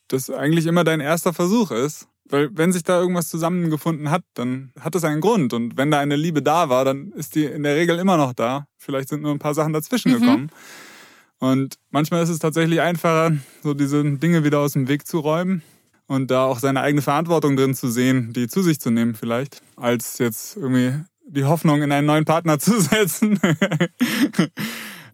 das 0.09 0.31
eigentlich 0.31 0.67
immer 0.67 0.85
dein 0.85 1.01
erster 1.01 1.35
Versuch 1.35 1.73
ist. 1.73 2.07
Weil 2.29 2.51
wenn 2.57 2.73
sich 2.73 2.83
da 2.83 3.01
irgendwas 3.01 3.29
zusammengefunden 3.29 4.11
hat, 4.11 4.23
dann 4.35 4.73
hat 4.81 4.95
das 4.95 5.05
einen 5.05 5.21
Grund. 5.21 5.53
Und 5.53 5.77
wenn 5.77 5.91
da 5.91 6.01
eine 6.01 6.17
Liebe 6.17 6.43
da 6.43 6.69
war, 6.69 6.85
dann 6.85 7.13
ist 7.13 7.35
die 7.35 7.45
in 7.45 7.63
der 7.63 7.77
Regel 7.77 7.99
immer 7.99 8.17
noch 8.17 8.33
da. 8.33 8.67
Vielleicht 8.77 9.09
sind 9.09 9.23
nur 9.23 9.33
ein 9.33 9.39
paar 9.39 9.55
Sachen 9.55 9.73
dazwischen 9.73 10.13
mhm. 10.13 10.51
Und 11.39 11.77
manchmal 11.91 12.23
ist 12.23 12.31
es 12.31 12.39
tatsächlich 12.39 12.81
einfacher, 12.81 13.37
so 13.63 13.75
diese 13.75 14.03
Dinge 14.03 14.45
wieder 14.45 14.61
aus 14.61 14.73
dem 14.73 14.89
Weg 14.89 15.07
zu 15.07 15.19
räumen 15.21 15.63
und 16.07 16.31
da 16.31 16.45
auch 16.45 16.59
seine 16.59 16.81
eigene 16.81 17.03
Verantwortung 17.03 17.57
drin 17.57 17.75
zu 17.75 17.91
sehen, 17.91 18.33
die 18.33 18.49
zu 18.49 18.63
sich 18.63 18.81
zu 18.81 18.91
nehmen 18.91 19.15
vielleicht, 19.15 19.63
als 19.77 20.19
jetzt 20.19 20.57
irgendwie 20.57 20.95
die 21.27 21.45
Hoffnung 21.45 21.83
in 21.83 21.93
einen 21.93 22.07
neuen 22.07 22.25
Partner 22.25 22.59
zu 22.59 22.81
setzen. 22.81 23.39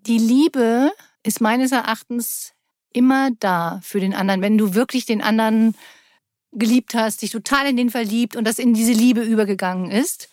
die 0.06 0.18
Liebe 0.18 0.92
ist 1.22 1.40
meines 1.40 1.72
Erachtens 1.72 2.52
immer 2.92 3.30
da 3.40 3.80
für 3.82 4.00
den 4.00 4.14
anderen. 4.14 4.42
Wenn 4.42 4.58
du 4.58 4.74
wirklich 4.74 5.06
den 5.06 5.22
anderen 5.22 5.74
geliebt 6.52 6.94
hast, 6.94 7.22
dich 7.22 7.30
total 7.30 7.66
in 7.68 7.76
den 7.76 7.90
verliebt 7.90 8.36
und 8.36 8.44
das 8.44 8.58
in 8.58 8.74
diese 8.74 8.92
Liebe 8.92 9.22
übergegangen 9.22 9.90
ist, 9.90 10.28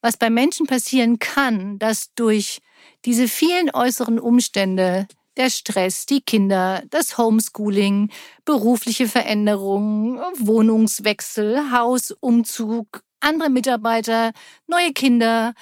was 0.00 0.16
bei 0.16 0.30
Menschen 0.30 0.66
passieren 0.66 1.18
kann, 1.18 1.78
dass 1.78 2.14
durch 2.14 2.60
diese 3.04 3.26
vielen 3.26 3.70
äußeren 3.70 4.20
Umstände 4.20 5.08
der 5.36 5.50
Stress, 5.50 6.06
die 6.06 6.20
Kinder, 6.20 6.82
das 6.90 7.18
Homeschooling, 7.18 8.10
berufliche 8.44 9.08
Veränderungen, 9.08 10.18
Wohnungswechsel, 10.38 11.70
Hausumzug, 11.72 13.02
andere 13.20 13.50
Mitarbeiter, 13.50 14.32
neue 14.66 14.92
Kinder, 14.92 15.54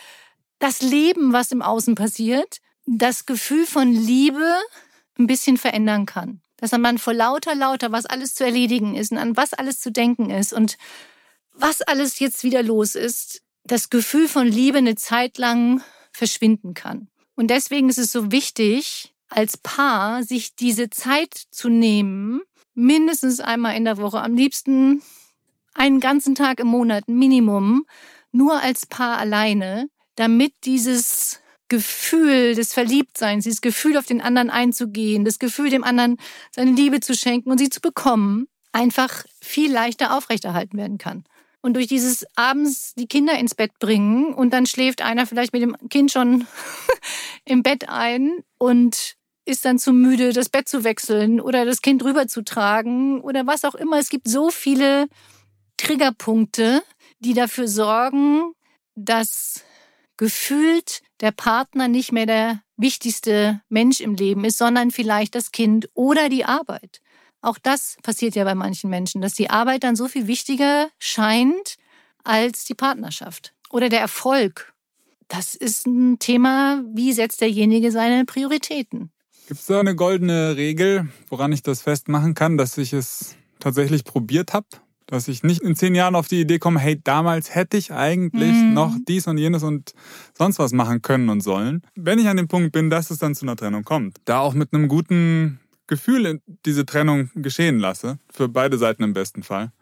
das 0.58 0.82
Leben, 0.82 1.32
was 1.32 1.52
im 1.52 1.62
Außen 1.62 1.94
passiert, 1.94 2.58
das 2.86 3.26
Gefühl 3.26 3.66
von 3.66 3.92
Liebe 3.92 4.54
ein 5.18 5.26
bisschen 5.26 5.56
verändern 5.56 6.06
kann. 6.06 6.40
Dass 6.56 6.72
man 6.72 6.98
vor 6.98 7.14
lauter, 7.14 7.54
lauter, 7.54 7.90
was 7.90 8.06
alles 8.06 8.34
zu 8.34 8.44
erledigen 8.44 8.94
ist 8.94 9.10
und 9.10 9.18
an 9.18 9.36
was 9.36 9.52
alles 9.52 9.80
zu 9.80 9.90
denken 9.90 10.30
ist 10.30 10.52
und 10.52 10.78
was 11.52 11.82
alles 11.82 12.18
jetzt 12.18 12.44
wieder 12.44 12.62
los 12.62 12.94
ist, 12.94 13.42
das 13.64 13.90
Gefühl 13.90 14.28
von 14.28 14.46
Liebe 14.46 14.78
eine 14.78 14.94
Zeit 14.94 15.38
lang 15.38 15.82
verschwinden 16.12 16.74
kann. 16.74 17.08
Und 17.34 17.48
deswegen 17.48 17.88
ist 17.88 17.98
es 17.98 18.12
so 18.12 18.30
wichtig, 18.30 19.11
als 19.36 19.56
Paar 19.56 20.22
sich 20.22 20.54
diese 20.54 20.90
Zeit 20.90 21.34
zu 21.50 21.68
nehmen, 21.68 22.42
mindestens 22.74 23.40
einmal 23.40 23.76
in 23.76 23.84
der 23.84 23.98
Woche, 23.98 24.20
am 24.20 24.34
liebsten 24.34 25.02
einen 25.74 26.00
ganzen 26.00 26.34
Tag 26.34 26.60
im 26.60 26.68
Monat 26.68 27.08
Minimum, 27.08 27.86
nur 28.30 28.60
als 28.60 28.86
Paar 28.86 29.18
alleine, 29.18 29.88
damit 30.16 30.52
dieses 30.64 31.40
Gefühl 31.68 32.54
des 32.54 32.74
Verliebtseins, 32.74 33.44
dieses 33.44 33.62
Gefühl 33.62 33.96
auf 33.96 34.06
den 34.06 34.20
anderen 34.20 34.50
einzugehen, 34.50 35.24
das 35.24 35.38
Gefühl 35.38 35.70
dem 35.70 35.84
anderen 35.84 36.18
seine 36.50 36.72
Liebe 36.72 37.00
zu 37.00 37.14
schenken 37.14 37.50
und 37.50 37.58
sie 37.58 37.70
zu 37.70 37.80
bekommen, 37.80 38.46
einfach 38.72 39.24
viel 39.40 39.72
leichter 39.72 40.16
aufrechterhalten 40.16 40.76
werden 40.76 40.98
kann. 40.98 41.24
Und 41.62 41.74
durch 41.74 41.86
dieses 41.86 42.26
abends 42.34 42.92
die 42.94 43.06
Kinder 43.06 43.38
ins 43.38 43.54
Bett 43.54 43.78
bringen 43.78 44.34
und 44.34 44.50
dann 44.50 44.66
schläft 44.66 45.00
einer 45.00 45.26
vielleicht 45.26 45.52
mit 45.52 45.62
dem 45.62 45.76
Kind 45.88 46.10
schon 46.10 46.46
im 47.44 47.62
Bett 47.62 47.88
ein 47.88 48.32
und 48.58 49.16
ist 49.44 49.64
dann 49.64 49.78
zu 49.78 49.92
müde, 49.92 50.32
das 50.32 50.48
Bett 50.48 50.68
zu 50.68 50.84
wechseln 50.84 51.40
oder 51.40 51.64
das 51.64 51.82
Kind 51.82 52.04
rüber 52.04 52.28
zu 52.28 52.42
tragen 52.42 53.20
oder 53.20 53.46
was 53.46 53.64
auch 53.64 53.74
immer. 53.74 53.98
Es 53.98 54.08
gibt 54.08 54.28
so 54.28 54.50
viele 54.50 55.08
Triggerpunkte, 55.76 56.82
die 57.18 57.34
dafür 57.34 57.68
sorgen, 57.68 58.52
dass 58.94 59.62
gefühlt 60.16 61.02
der 61.20 61.32
Partner 61.32 61.88
nicht 61.88 62.12
mehr 62.12 62.26
der 62.26 62.62
wichtigste 62.76 63.60
Mensch 63.68 64.00
im 64.00 64.14
Leben 64.14 64.44
ist, 64.44 64.58
sondern 64.58 64.90
vielleicht 64.90 65.34
das 65.34 65.52
Kind 65.52 65.88
oder 65.94 66.28
die 66.28 66.44
Arbeit. 66.44 67.00
Auch 67.40 67.58
das 67.58 67.96
passiert 68.02 68.36
ja 68.36 68.44
bei 68.44 68.54
manchen 68.54 68.90
Menschen, 68.90 69.20
dass 69.20 69.34
die 69.34 69.50
Arbeit 69.50 69.82
dann 69.84 69.96
so 69.96 70.06
viel 70.08 70.26
wichtiger 70.26 70.88
scheint 70.98 71.76
als 72.22 72.64
die 72.64 72.74
Partnerschaft 72.74 73.54
oder 73.70 73.88
der 73.88 74.00
Erfolg. 74.00 74.72
Das 75.28 75.54
ist 75.54 75.86
ein 75.86 76.18
Thema, 76.18 76.84
wie 76.92 77.12
setzt 77.12 77.40
derjenige 77.40 77.90
seine 77.90 78.24
Prioritäten? 78.24 79.11
Gibt 79.48 79.60
es 79.60 79.66
da 79.66 79.80
eine 79.80 79.96
goldene 79.96 80.56
Regel, 80.56 81.08
woran 81.28 81.52
ich 81.52 81.62
das 81.62 81.82
festmachen 81.82 82.34
kann, 82.34 82.56
dass 82.56 82.78
ich 82.78 82.92
es 82.92 83.36
tatsächlich 83.58 84.04
probiert 84.04 84.52
habe? 84.52 84.66
Dass 85.06 85.26
ich 85.28 85.42
nicht 85.42 85.62
in 85.62 85.74
zehn 85.74 85.94
Jahren 85.94 86.14
auf 86.14 86.28
die 86.28 86.40
Idee 86.40 86.58
komme, 86.58 86.78
hey, 86.78 87.00
damals 87.02 87.54
hätte 87.54 87.76
ich 87.76 87.92
eigentlich 87.92 88.52
mhm. 88.52 88.72
noch 88.72 88.96
dies 89.06 89.26
und 89.26 89.38
jenes 89.38 89.62
und 89.64 89.94
sonst 90.38 90.58
was 90.58 90.72
machen 90.72 91.02
können 91.02 91.28
und 91.28 91.40
sollen. 91.40 91.82
Wenn 91.96 92.20
ich 92.20 92.28
an 92.28 92.36
dem 92.36 92.48
Punkt 92.48 92.72
bin, 92.72 92.88
dass 92.88 93.10
es 93.10 93.18
dann 93.18 93.34
zu 93.34 93.44
einer 93.44 93.56
Trennung 93.56 93.82
kommt, 93.82 94.18
da 94.24 94.38
auch 94.38 94.54
mit 94.54 94.72
einem 94.72 94.86
guten 94.88 95.60
Gefühl 95.88 96.40
diese 96.64 96.86
Trennung 96.86 97.30
geschehen 97.34 97.78
lasse, 97.80 98.18
für 98.32 98.48
beide 98.48 98.78
Seiten 98.78 99.02
im 99.02 99.12
besten 99.12 99.42
Fall, 99.42 99.72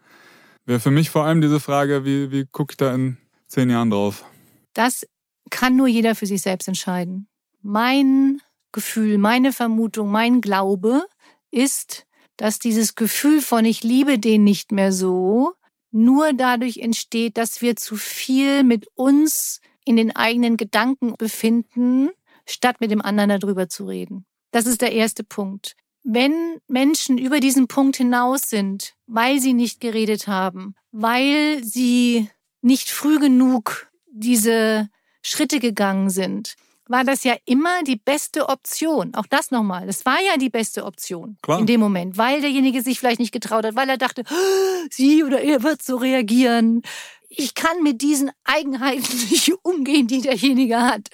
wäre 0.65 0.79
für 0.79 0.91
mich 0.91 1.11
vor 1.11 1.23
allem 1.23 1.39
diese 1.39 1.59
Frage, 1.59 2.03
wie, 2.03 2.31
wie 2.31 2.45
gucke 2.45 2.73
ich 2.73 2.77
da 2.77 2.93
in 2.93 3.17
zehn 3.47 3.69
Jahren 3.69 3.91
drauf? 3.91 4.25
Das 4.73 5.05
kann 5.51 5.75
nur 5.75 5.87
jeder 5.87 6.15
für 6.15 6.25
sich 6.25 6.41
selbst 6.41 6.67
entscheiden. 6.67 7.27
Mein 7.61 8.41
Gefühl, 8.71 9.17
meine 9.17 9.53
Vermutung, 9.53 10.09
mein 10.09 10.41
Glaube 10.41 11.05
ist, 11.51 12.05
dass 12.37 12.59
dieses 12.59 12.95
Gefühl 12.95 13.41
von 13.41 13.65
ich 13.65 13.83
liebe 13.83 14.17
den 14.17 14.43
nicht 14.43 14.71
mehr 14.71 14.91
so 14.91 15.53
nur 15.91 16.33
dadurch 16.33 16.77
entsteht, 16.77 17.37
dass 17.37 17.61
wir 17.61 17.75
zu 17.75 17.97
viel 17.97 18.63
mit 18.63 18.87
uns 18.95 19.59
in 19.85 19.97
den 19.97 20.15
eigenen 20.15 20.57
Gedanken 20.57 21.15
befinden, 21.17 22.09
statt 22.45 22.77
mit 22.79 22.91
dem 22.91 23.01
anderen 23.01 23.39
darüber 23.39 23.67
zu 23.67 23.85
reden. 23.85 24.25
Das 24.51 24.65
ist 24.65 24.81
der 24.81 24.93
erste 24.93 25.23
Punkt. 25.23 25.75
Wenn 26.03 26.59
Menschen 26.67 27.17
über 27.17 27.39
diesen 27.39 27.67
Punkt 27.67 27.97
hinaus 27.97 28.41
sind, 28.43 28.95
weil 29.05 29.39
sie 29.39 29.53
nicht 29.53 29.79
geredet 29.79 30.27
haben, 30.27 30.75
weil 30.91 31.63
sie 31.63 32.29
nicht 32.61 32.89
früh 32.89 33.19
genug 33.19 33.91
diese 34.11 34.89
Schritte 35.21 35.59
gegangen 35.59 36.09
sind, 36.09 36.55
war 36.87 37.03
das 37.03 37.23
ja 37.23 37.35
immer 37.45 37.83
die 37.83 37.95
beste 37.95 38.49
Option. 38.49 39.13
Auch 39.15 39.25
das 39.27 39.51
nochmal. 39.51 39.87
Das 39.87 40.05
war 40.05 40.19
ja 40.21 40.37
die 40.37 40.49
beste 40.49 40.85
Option 40.85 41.37
Klar. 41.41 41.59
in 41.59 41.65
dem 41.65 41.79
Moment, 41.79 42.17
weil 42.17 42.41
derjenige 42.41 42.81
sich 42.81 42.99
vielleicht 42.99 43.19
nicht 43.19 43.31
getraut 43.31 43.65
hat, 43.65 43.75
weil 43.75 43.89
er 43.89 43.97
dachte, 43.97 44.23
oh, 44.29 44.87
sie 44.91 45.23
oder 45.23 45.41
er 45.41 45.63
wird 45.63 45.81
so 45.81 45.97
reagieren. 45.97 46.81
Ich 47.29 47.55
kann 47.55 47.81
mit 47.81 48.01
diesen 48.01 48.31
Eigenheiten 48.43 49.17
nicht 49.29 49.53
umgehen, 49.63 50.07
die 50.07 50.21
derjenige 50.21 50.81
hat. 50.81 51.07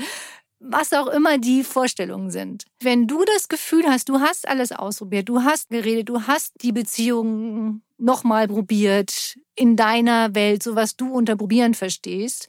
Was 0.59 0.91
auch 0.91 1.07
immer 1.07 1.37
die 1.37 1.63
Vorstellungen 1.63 2.31
sind. 2.31 2.65
Wenn 2.79 3.05
du 3.05 3.23
das 3.25 3.47
Gefühl 3.47 3.85
hast, 3.87 4.09
du 4.09 4.19
hast 4.19 4.47
alles 4.47 4.71
ausprobiert, 4.71 5.29
du 5.29 5.43
hast 5.43 5.69
geredet, 5.69 6.09
du 6.09 6.23
hast 6.25 6.53
die 6.63 6.71
Beziehung 6.71 7.83
nochmal 7.99 8.47
probiert 8.47 9.37
in 9.55 9.75
deiner 9.75 10.33
Welt, 10.33 10.63
so 10.63 10.75
was 10.75 10.95
du 10.95 11.11
unter 11.13 11.35
probieren 11.35 11.75
verstehst, 11.75 12.47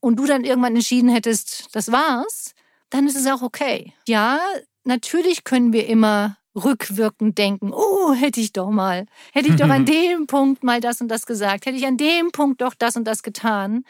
und 0.00 0.16
du 0.16 0.26
dann 0.26 0.44
irgendwann 0.44 0.74
entschieden 0.74 1.10
hättest, 1.10 1.68
das 1.72 1.92
war's, 1.92 2.54
dann 2.90 3.06
ist 3.06 3.16
es 3.16 3.26
auch 3.26 3.42
okay. 3.42 3.92
Ja, 4.08 4.40
natürlich 4.84 5.44
können 5.44 5.72
wir 5.72 5.86
immer 5.86 6.36
rückwirkend 6.54 7.38
denken, 7.38 7.72
oh, 7.72 8.12
hätte 8.12 8.40
ich 8.40 8.52
doch 8.52 8.70
mal, 8.70 9.06
hätte 9.32 9.48
ich 9.48 9.56
doch 9.56 9.68
an 9.68 9.84
dem 9.86 10.26
Punkt 10.26 10.64
mal 10.64 10.80
das 10.80 11.00
und 11.00 11.08
das 11.08 11.26
gesagt, 11.26 11.66
hätte 11.66 11.76
ich 11.76 11.86
an 11.86 11.96
dem 11.96 12.32
Punkt 12.32 12.60
doch 12.60 12.74
das 12.74 12.96
und 12.96 13.04
das 13.04 13.22
getan. 13.22 13.84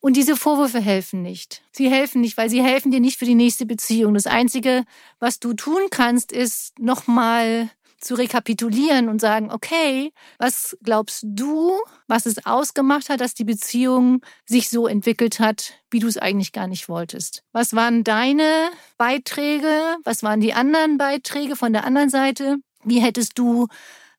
Und 0.00 0.16
diese 0.16 0.36
Vorwürfe 0.36 0.78
helfen 0.78 1.22
nicht. 1.22 1.62
Sie 1.72 1.90
helfen 1.90 2.20
nicht, 2.20 2.36
weil 2.36 2.48
sie 2.48 2.62
helfen 2.62 2.92
dir 2.92 3.00
nicht 3.00 3.18
für 3.18 3.24
die 3.24 3.34
nächste 3.34 3.66
Beziehung. 3.66 4.14
Das 4.14 4.26
Einzige, 4.26 4.84
was 5.18 5.40
du 5.40 5.54
tun 5.54 5.88
kannst, 5.90 6.30
ist 6.30 6.78
nochmal 6.78 7.70
zu 8.00 8.14
rekapitulieren 8.14 9.08
und 9.08 9.20
sagen, 9.20 9.50
okay, 9.50 10.12
was 10.38 10.76
glaubst 10.82 11.24
du, 11.26 11.72
was 12.06 12.26
es 12.26 12.44
ausgemacht 12.44 13.08
hat, 13.08 13.20
dass 13.20 13.34
die 13.34 13.44
Beziehung 13.44 14.22
sich 14.44 14.68
so 14.68 14.86
entwickelt 14.86 15.40
hat, 15.40 15.74
wie 15.90 15.98
du 15.98 16.06
es 16.06 16.18
eigentlich 16.18 16.52
gar 16.52 16.66
nicht 16.66 16.88
wolltest? 16.88 17.42
Was 17.52 17.74
waren 17.74 18.04
deine 18.04 18.70
Beiträge? 18.98 19.96
Was 20.04 20.22
waren 20.22 20.40
die 20.40 20.52
anderen 20.52 20.98
Beiträge 20.98 21.56
von 21.56 21.72
der 21.72 21.84
anderen 21.84 22.10
Seite? 22.10 22.56
Wie 22.84 23.00
hättest 23.00 23.38
du 23.38 23.66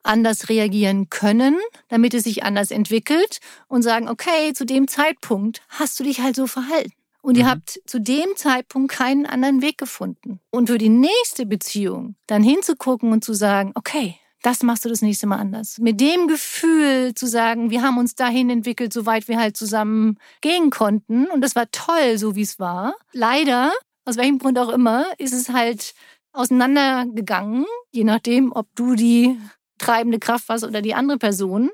anders 0.03 0.49
reagieren 0.49 1.09
können, 1.09 1.57
damit 1.89 2.13
es 2.13 2.23
sich 2.23 2.43
anders 2.43 2.71
entwickelt 2.71 3.39
und 3.67 3.83
sagen, 3.83 4.07
okay, 4.07 4.53
zu 4.53 4.65
dem 4.65 4.87
Zeitpunkt 4.87 5.61
hast 5.69 5.99
du 5.99 6.03
dich 6.03 6.21
halt 6.21 6.35
so 6.35 6.47
verhalten. 6.47 6.96
Und 7.27 7.37
ihr 7.37 7.43
mhm. 7.43 7.49
habt 7.49 7.81
zu 7.85 7.99
dem 7.99 8.37
Zeitpunkt 8.37 8.89
keinen 8.89 9.25
anderen 9.25 9.61
Weg 9.61 9.77
gefunden. 9.77 10.39
Und 10.49 10.67
für 10.67 10.77
die 10.77 10.87
nächste 10.87 11.45
Beziehung 11.45 12.15
dann 12.25 12.41
hinzugucken 12.41 13.11
und 13.11 13.21
zu 13.21 13.33
sagen, 13.33 13.73
okay, 13.75 14.15
das 14.43 14.63
machst 14.63 14.85
du 14.85 14.89
das 14.89 15.01
nächste 15.01 15.27
Mal 15.27 15.35
anders. 15.35 15.77
Mit 15.77 15.99
dem 15.99 16.29
Gefühl 16.29 17.13
zu 17.15 17.27
sagen, 17.27 17.69
wir 17.69 17.81
haben 17.81 17.97
uns 17.97 18.15
dahin 18.15 18.49
entwickelt, 18.49 18.93
soweit 18.93 19.27
wir 19.27 19.37
halt 19.37 19.57
zusammen 19.57 20.17
gehen 20.39 20.69
konnten. 20.69 21.25
Und 21.25 21.41
das 21.41 21.53
war 21.53 21.69
toll, 21.69 22.17
so 22.17 22.37
wie 22.37 22.43
es 22.43 22.59
war. 22.59 22.95
Leider, 23.11 23.73
aus 24.05 24.15
welchem 24.15 24.39
Grund 24.39 24.57
auch 24.57 24.69
immer, 24.69 25.05
ist 25.17 25.33
es 25.33 25.49
halt 25.49 25.95
auseinandergegangen, 26.31 27.65
je 27.91 28.05
nachdem, 28.05 28.53
ob 28.53 28.73
du 28.73 28.95
die 28.95 29.37
treibende 29.79 30.19
Kraft 30.19 30.47
warst 30.47 30.63
oder 30.63 30.81
die 30.81 30.93
andere 30.93 31.17
Person. 31.17 31.71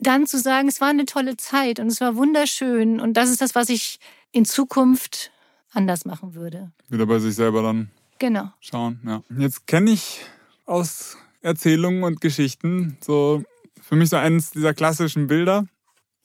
Dann 0.00 0.26
zu 0.26 0.40
sagen, 0.40 0.66
es 0.66 0.80
war 0.80 0.88
eine 0.88 1.06
tolle 1.06 1.36
Zeit 1.36 1.78
und 1.78 1.86
es 1.86 2.00
war 2.00 2.16
wunderschön. 2.16 2.98
Und 2.98 3.16
das 3.16 3.30
ist 3.30 3.40
das, 3.40 3.54
was 3.54 3.68
ich 3.68 4.00
in 4.32 4.44
Zukunft 4.44 5.32
anders 5.72 6.04
machen 6.04 6.34
würde. 6.34 6.72
Wieder 6.88 7.06
bei 7.06 7.18
sich 7.18 7.34
selber 7.34 7.62
dann 7.62 7.90
genau. 8.18 8.52
schauen. 8.60 9.00
Ja. 9.04 9.22
Jetzt 9.38 9.66
kenne 9.66 9.90
ich 9.90 10.20
aus 10.64 11.16
Erzählungen 11.42 12.02
und 12.02 12.20
Geschichten 12.20 12.96
so 13.00 13.42
für 13.80 13.96
mich 13.96 14.08
so 14.08 14.16
eines 14.16 14.50
dieser 14.50 14.74
klassischen 14.74 15.26
Bilder. 15.26 15.66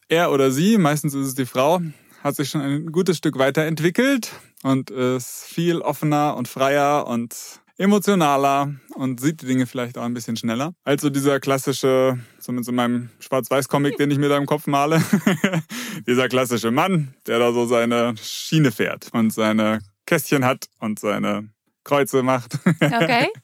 Er 0.08 0.32
oder 0.32 0.52
sie, 0.52 0.78
meistens 0.78 1.14
ist 1.14 1.28
es 1.28 1.36
die 1.36 1.46
Frau, 1.46 1.80
hat 2.24 2.36
sich 2.36 2.50
schon 2.50 2.62
ein 2.62 2.92
gutes 2.92 3.18
Stück 3.18 3.38
weiterentwickelt 3.38 4.32
und 4.64 4.90
ist 4.90 5.44
viel 5.46 5.82
offener 5.82 6.36
und 6.36 6.48
freier 6.48 7.08
und 7.08 7.36
emotionaler 7.82 8.74
und 8.96 9.20
sieht 9.20 9.42
die 9.42 9.48
Dinge 9.48 9.66
vielleicht 9.66 9.98
auch 9.98 10.04
ein 10.04 10.14
bisschen 10.14 10.38
schneller. 10.38 10.74
Also 10.84 11.10
dieser 11.10 11.40
klassische, 11.40 12.20
mit 12.48 12.66
so 12.66 12.72
meinem 12.72 13.10
Schwarz-Weiß-Comic, 13.20 13.98
den 13.98 14.12
ich 14.12 14.18
mir 14.18 14.30
da 14.30 14.38
im 14.38 14.46
Kopf 14.46 14.68
male, 14.68 15.02
dieser 16.08 16.30
klassische 16.30 16.72
Mann, 16.72 17.16
der 17.28 17.40
da 17.40 17.52
so 17.52 17.66
seine 17.66 18.14
Schiene 18.22 18.72
fährt 18.72 19.10
und 19.14 19.34
seine 19.34 19.80
Kästchen 20.06 20.46
hat 20.46 20.68
und 20.80 21.00
seine 21.00 21.50
Kreuze 21.84 22.24
macht. 22.24 22.60
Okay. 22.80 23.28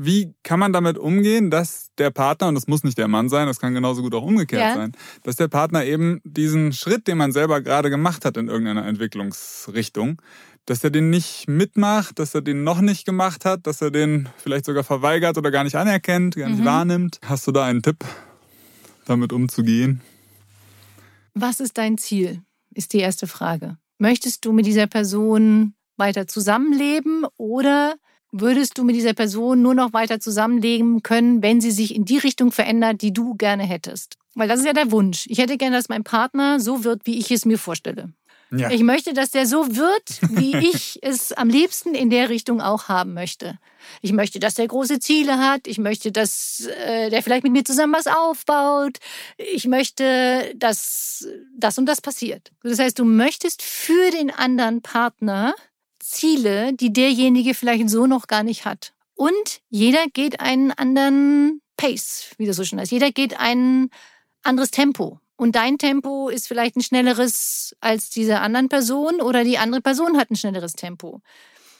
Wie 0.00 0.32
kann 0.44 0.60
man 0.60 0.72
damit 0.72 0.96
umgehen, 0.96 1.50
dass 1.50 1.88
der 1.98 2.10
Partner, 2.10 2.46
und 2.46 2.54
das 2.54 2.68
muss 2.68 2.84
nicht 2.84 2.98
der 2.98 3.08
Mann 3.08 3.28
sein, 3.28 3.48
das 3.48 3.58
kann 3.58 3.74
genauso 3.74 4.02
gut 4.02 4.14
auch 4.14 4.22
umgekehrt 4.22 4.62
ja. 4.62 4.74
sein, 4.74 4.92
dass 5.24 5.34
der 5.34 5.48
Partner 5.48 5.84
eben 5.84 6.20
diesen 6.22 6.72
Schritt, 6.72 7.08
den 7.08 7.18
man 7.18 7.32
selber 7.32 7.60
gerade 7.62 7.90
gemacht 7.90 8.24
hat 8.24 8.36
in 8.36 8.46
irgendeiner 8.46 8.86
Entwicklungsrichtung, 8.86 10.22
dass 10.68 10.84
er 10.84 10.90
den 10.90 11.08
nicht 11.08 11.48
mitmacht, 11.48 12.18
dass 12.18 12.34
er 12.34 12.42
den 12.42 12.62
noch 12.62 12.82
nicht 12.82 13.06
gemacht 13.06 13.46
hat, 13.46 13.66
dass 13.66 13.80
er 13.80 13.90
den 13.90 14.28
vielleicht 14.36 14.66
sogar 14.66 14.84
verweigert 14.84 15.38
oder 15.38 15.50
gar 15.50 15.64
nicht 15.64 15.76
anerkennt, 15.76 16.36
gar 16.36 16.50
nicht 16.50 16.60
mhm. 16.60 16.66
wahrnimmt. 16.66 17.18
Hast 17.24 17.46
du 17.46 17.52
da 17.52 17.64
einen 17.64 17.82
Tipp, 17.82 18.04
damit 19.06 19.32
umzugehen? 19.32 20.02
Was 21.32 21.60
ist 21.60 21.78
dein 21.78 21.96
Ziel? 21.96 22.42
Ist 22.74 22.92
die 22.92 22.98
erste 22.98 23.26
Frage. 23.26 23.78
Möchtest 23.96 24.44
du 24.44 24.52
mit 24.52 24.66
dieser 24.66 24.86
Person 24.86 25.72
weiter 25.96 26.26
zusammenleben 26.26 27.24
oder 27.38 27.94
würdest 28.30 28.76
du 28.76 28.84
mit 28.84 28.94
dieser 28.94 29.14
Person 29.14 29.62
nur 29.62 29.74
noch 29.74 29.94
weiter 29.94 30.20
zusammenleben 30.20 31.02
können, 31.02 31.42
wenn 31.42 31.62
sie 31.62 31.70
sich 31.70 31.94
in 31.94 32.04
die 32.04 32.18
Richtung 32.18 32.52
verändert, 32.52 33.00
die 33.00 33.14
du 33.14 33.34
gerne 33.36 33.62
hättest? 33.62 34.16
Weil 34.34 34.48
das 34.48 34.60
ist 34.60 34.66
ja 34.66 34.74
der 34.74 34.90
Wunsch. 34.90 35.24
Ich 35.28 35.38
hätte 35.38 35.56
gerne, 35.56 35.76
dass 35.76 35.88
mein 35.88 36.04
Partner 36.04 36.60
so 36.60 36.84
wird, 36.84 37.06
wie 37.06 37.18
ich 37.18 37.30
es 37.30 37.46
mir 37.46 37.58
vorstelle. 37.58 38.12
Ja. 38.50 38.70
Ich 38.70 38.82
möchte, 38.82 39.12
dass 39.12 39.30
der 39.30 39.46
so 39.46 39.76
wird, 39.76 40.20
wie 40.30 40.56
ich 40.70 40.98
es 41.02 41.32
am 41.32 41.48
liebsten 41.48 41.94
in 41.94 42.10
der 42.10 42.28
Richtung 42.28 42.60
auch 42.60 42.88
haben 42.88 43.14
möchte. 43.14 43.58
Ich 44.02 44.12
möchte, 44.12 44.38
dass 44.38 44.54
der 44.54 44.68
große 44.68 45.00
Ziele 45.00 45.38
hat. 45.38 45.66
Ich 45.66 45.78
möchte, 45.78 46.12
dass 46.12 46.66
äh, 46.86 47.10
der 47.10 47.22
vielleicht 47.22 47.44
mit 47.44 47.52
mir 47.52 47.64
zusammen 47.64 47.94
was 47.94 48.06
aufbaut. 48.06 48.98
Ich 49.36 49.66
möchte, 49.66 50.52
dass 50.56 51.26
das 51.56 51.78
und 51.78 51.86
das 51.86 52.00
passiert. 52.00 52.52
Das 52.62 52.78
heißt, 52.78 52.98
du 52.98 53.04
möchtest 53.04 53.62
für 53.62 54.10
den 54.10 54.30
anderen 54.30 54.82
Partner 54.82 55.54
Ziele, 56.00 56.72
die 56.72 56.92
derjenige 56.92 57.54
vielleicht 57.54 57.88
so 57.90 58.06
noch 58.06 58.26
gar 58.28 58.42
nicht 58.42 58.64
hat. 58.64 58.92
Und 59.14 59.60
jeder 59.68 60.06
geht 60.12 60.40
einen 60.40 60.70
anderen 60.70 61.60
Pace, 61.76 62.30
wie 62.38 62.46
das 62.46 62.56
so 62.56 62.64
schön 62.64 62.80
heißt. 62.80 62.92
Jeder 62.92 63.10
geht 63.10 63.38
ein 63.38 63.90
anderes 64.42 64.70
Tempo. 64.70 65.20
Und 65.36 65.54
dein 65.54 65.78
Tempo 65.78 66.28
ist 66.28 66.48
vielleicht 66.48 66.76
ein 66.76 66.82
schnelleres 66.82 67.57
als 67.80 68.10
dieser 68.10 68.42
anderen 68.42 68.68
Person 68.68 69.20
oder 69.20 69.44
die 69.44 69.58
andere 69.58 69.80
Person 69.80 70.16
hat 70.16 70.30
ein 70.30 70.36
schnelleres 70.36 70.72
Tempo. 70.72 71.20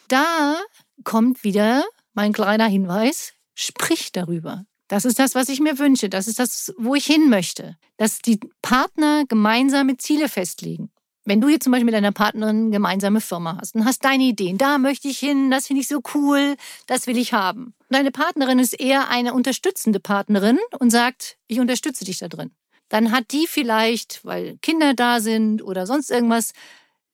Da 0.08 0.56
kommt 1.04 1.44
wieder 1.44 1.84
mein 2.14 2.32
kleiner 2.32 2.66
Hinweis, 2.66 3.32
sprich 3.54 4.12
darüber. 4.12 4.64
Das 4.88 5.04
ist 5.04 5.18
das, 5.18 5.34
was 5.34 5.50
ich 5.50 5.60
mir 5.60 5.78
wünsche. 5.78 6.08
Das 6.08 6.26
ist 6.26 6.38
das, 6.38 6.74
wo 6.78 6.94
ich 6.94 7.04
hin 7.04 7.28
möchte. 7.28 7.76
Dass 7.98 8.20
die 8.20 8.40
Partner 8.62 9.24
gemeinsame 9.28 9.98
Ziele 9.98 10.28
festlegen. 10.28 10.90
Wenn 11.26 11.42
du 11.42 11.48
jetzt 11.50 11.64
zum 11.64 11.72
Beispiel 11.72 11.84
mit 11.84 11.94
deiner 11.94 12.12
Partnerin 12.12 12.70
gemeinsame 12.70 13.20
Firma 13.20 13.58
hast 13.60 13.74
und 13.74 13.84
hast 13.84 14.02
deine 14.02 14.24
Ideen, 14.24 14.56
da 14.56 14.78
möchte 14.78 15.08
ich 15.08 15.18
hin, 15.18 15.50
das 15.50 15.66
finde 15.66 15.82
ich 15.82 15.88
so 15.88 16.00
cool, 16.14 16.56
das 16.86 17.06
will 17.06 17.18
ich 17.18 17.34
haben. 17.34 17.74
Deine 17.90 18.10
Partnerin 18.10 18.58
ist 18.58 18.80
eher 18.80 19.10
eine 19.10 19.34
unterstützende 19.34 20.00
Partnerin 20.00 20.58
und 20.78 20.88
sagt, 20.88 21.36
ich 21.46 21.60
unterstütze 21.60 22.06
dich 22.06 22.18
da 22.18 22.28
drin. 22.28 22.52
Dann 22.88 23.12
hat 23.12 23.32
die 23.32 23.46
vielleicht, 23.46 24.24
weil 24.24 24.58
Kinder 24.62 24.94
da 24.94 25.20
sind 25.20 25.62
oder 25.62 25.86
sonst 25.86 26.10
irgendwas, 26.10 26.52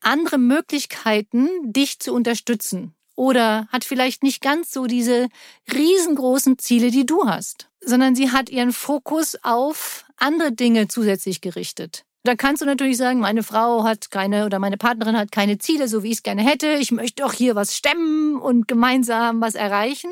andere 0.01 0.39
Möglichkeiten, 0.39 1.49
dich 1.63 1.99
zu 1.99 2.13
unterstützen. 2.13 2.95
Oder 3.17 3.69
hat 3.71 3.85
vielleicht 3.85 4.23
nicht 4.23 4.43
ganz 4.43 4.73
so 4.73 4.87
diese 4.87 5.29
riesengroßen 5.73 6.59
Ziele, 6.59 6.91
die 6.91 7.07
du 7.07 7.27
hast, 7.27 7.69
sondern 7.81 8.15
sie 8.15 8.33
hat 8.33 8.51
ihren 8.51 8.73
Fokus 8.73 9.37
auf 9.43 10.05
andere 10.17 10.53
Dinge 10.53 10.89
zusätzlich 10.89 11.41
gerichtet. 11.41 12.05
Da 12.25 12.35
kannst 12.35 12.63
du 12.63 12.67
natürlich 12.67 12.97
sagen, 12.97 13.21
meine 13.21 13.43
Frau 13.43 13.85
hat 13.85 14.11
keine 14.11 14.47
oder 14.47 14.59
meine 14.59 14.79
Partnerin 14.79 15.17
hat 15.17 15.31
keine 15.31 15.59
Ziele, 15.59 15.89
so 15.89 16.03
wie 16.03 16.09
ich 16.09 16.19
es 16.19 16.23
gerne 16.23 16.43
hätte. 16.43 16.73
Ich 16.73 16.91
möchte 16.91 17.25
auch 17.25 17.35
hier 17.35 17.55
was 17.55 17.77
stemmen 17.77 18.37
und 18.41 18.67
gemeinsam 18.67 19.43
was 19.43 19.55
erreichen. 19.55 20.11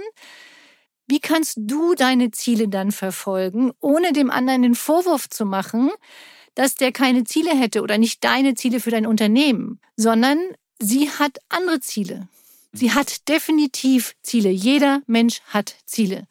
Wie 1.12 1.20
kannst 1.20 1.58
du 1.58 1.94
deine 1.94 2.30
Ziele 2.30 2.68
dann 2.68 2.90
verfolgen, 2.90 3.72
ohne 3.80 4.14
dem 4.14 4.30
anderen 4.30 4.62
den 4.62 4.74
Vorwurf 4.74 5.28
zu 5.28 5.44
machen, 5.44 5.90
dass 6.54 6.76
der 6.76 6.90
keine 6.90 7.24
Ziele 7.24 7.50
hätte 7.50 7.82
oder 7.82 7.98
nicht 7.98 8.24
deine 8.24 8.54
Ziele 8.54 8.80
für 8.80 8.90
dein 8.90 9.06
Unternehmen, 9.06 9.78
sondern 9.94 10.38
sie 10.78 11.10
hat 11.10 11.36
andere 11.50 11.80
Ziele. 11.80 12.28
Sie 12.72 12.92
hat 12.92 13.28
definitiv 13.28 14.14
Ziele. 14.22 14.48
Jeder 14.48 15.02
Mensch 15.06 15.42
hat 15.48 15.76
Ziele. 15.84 16.28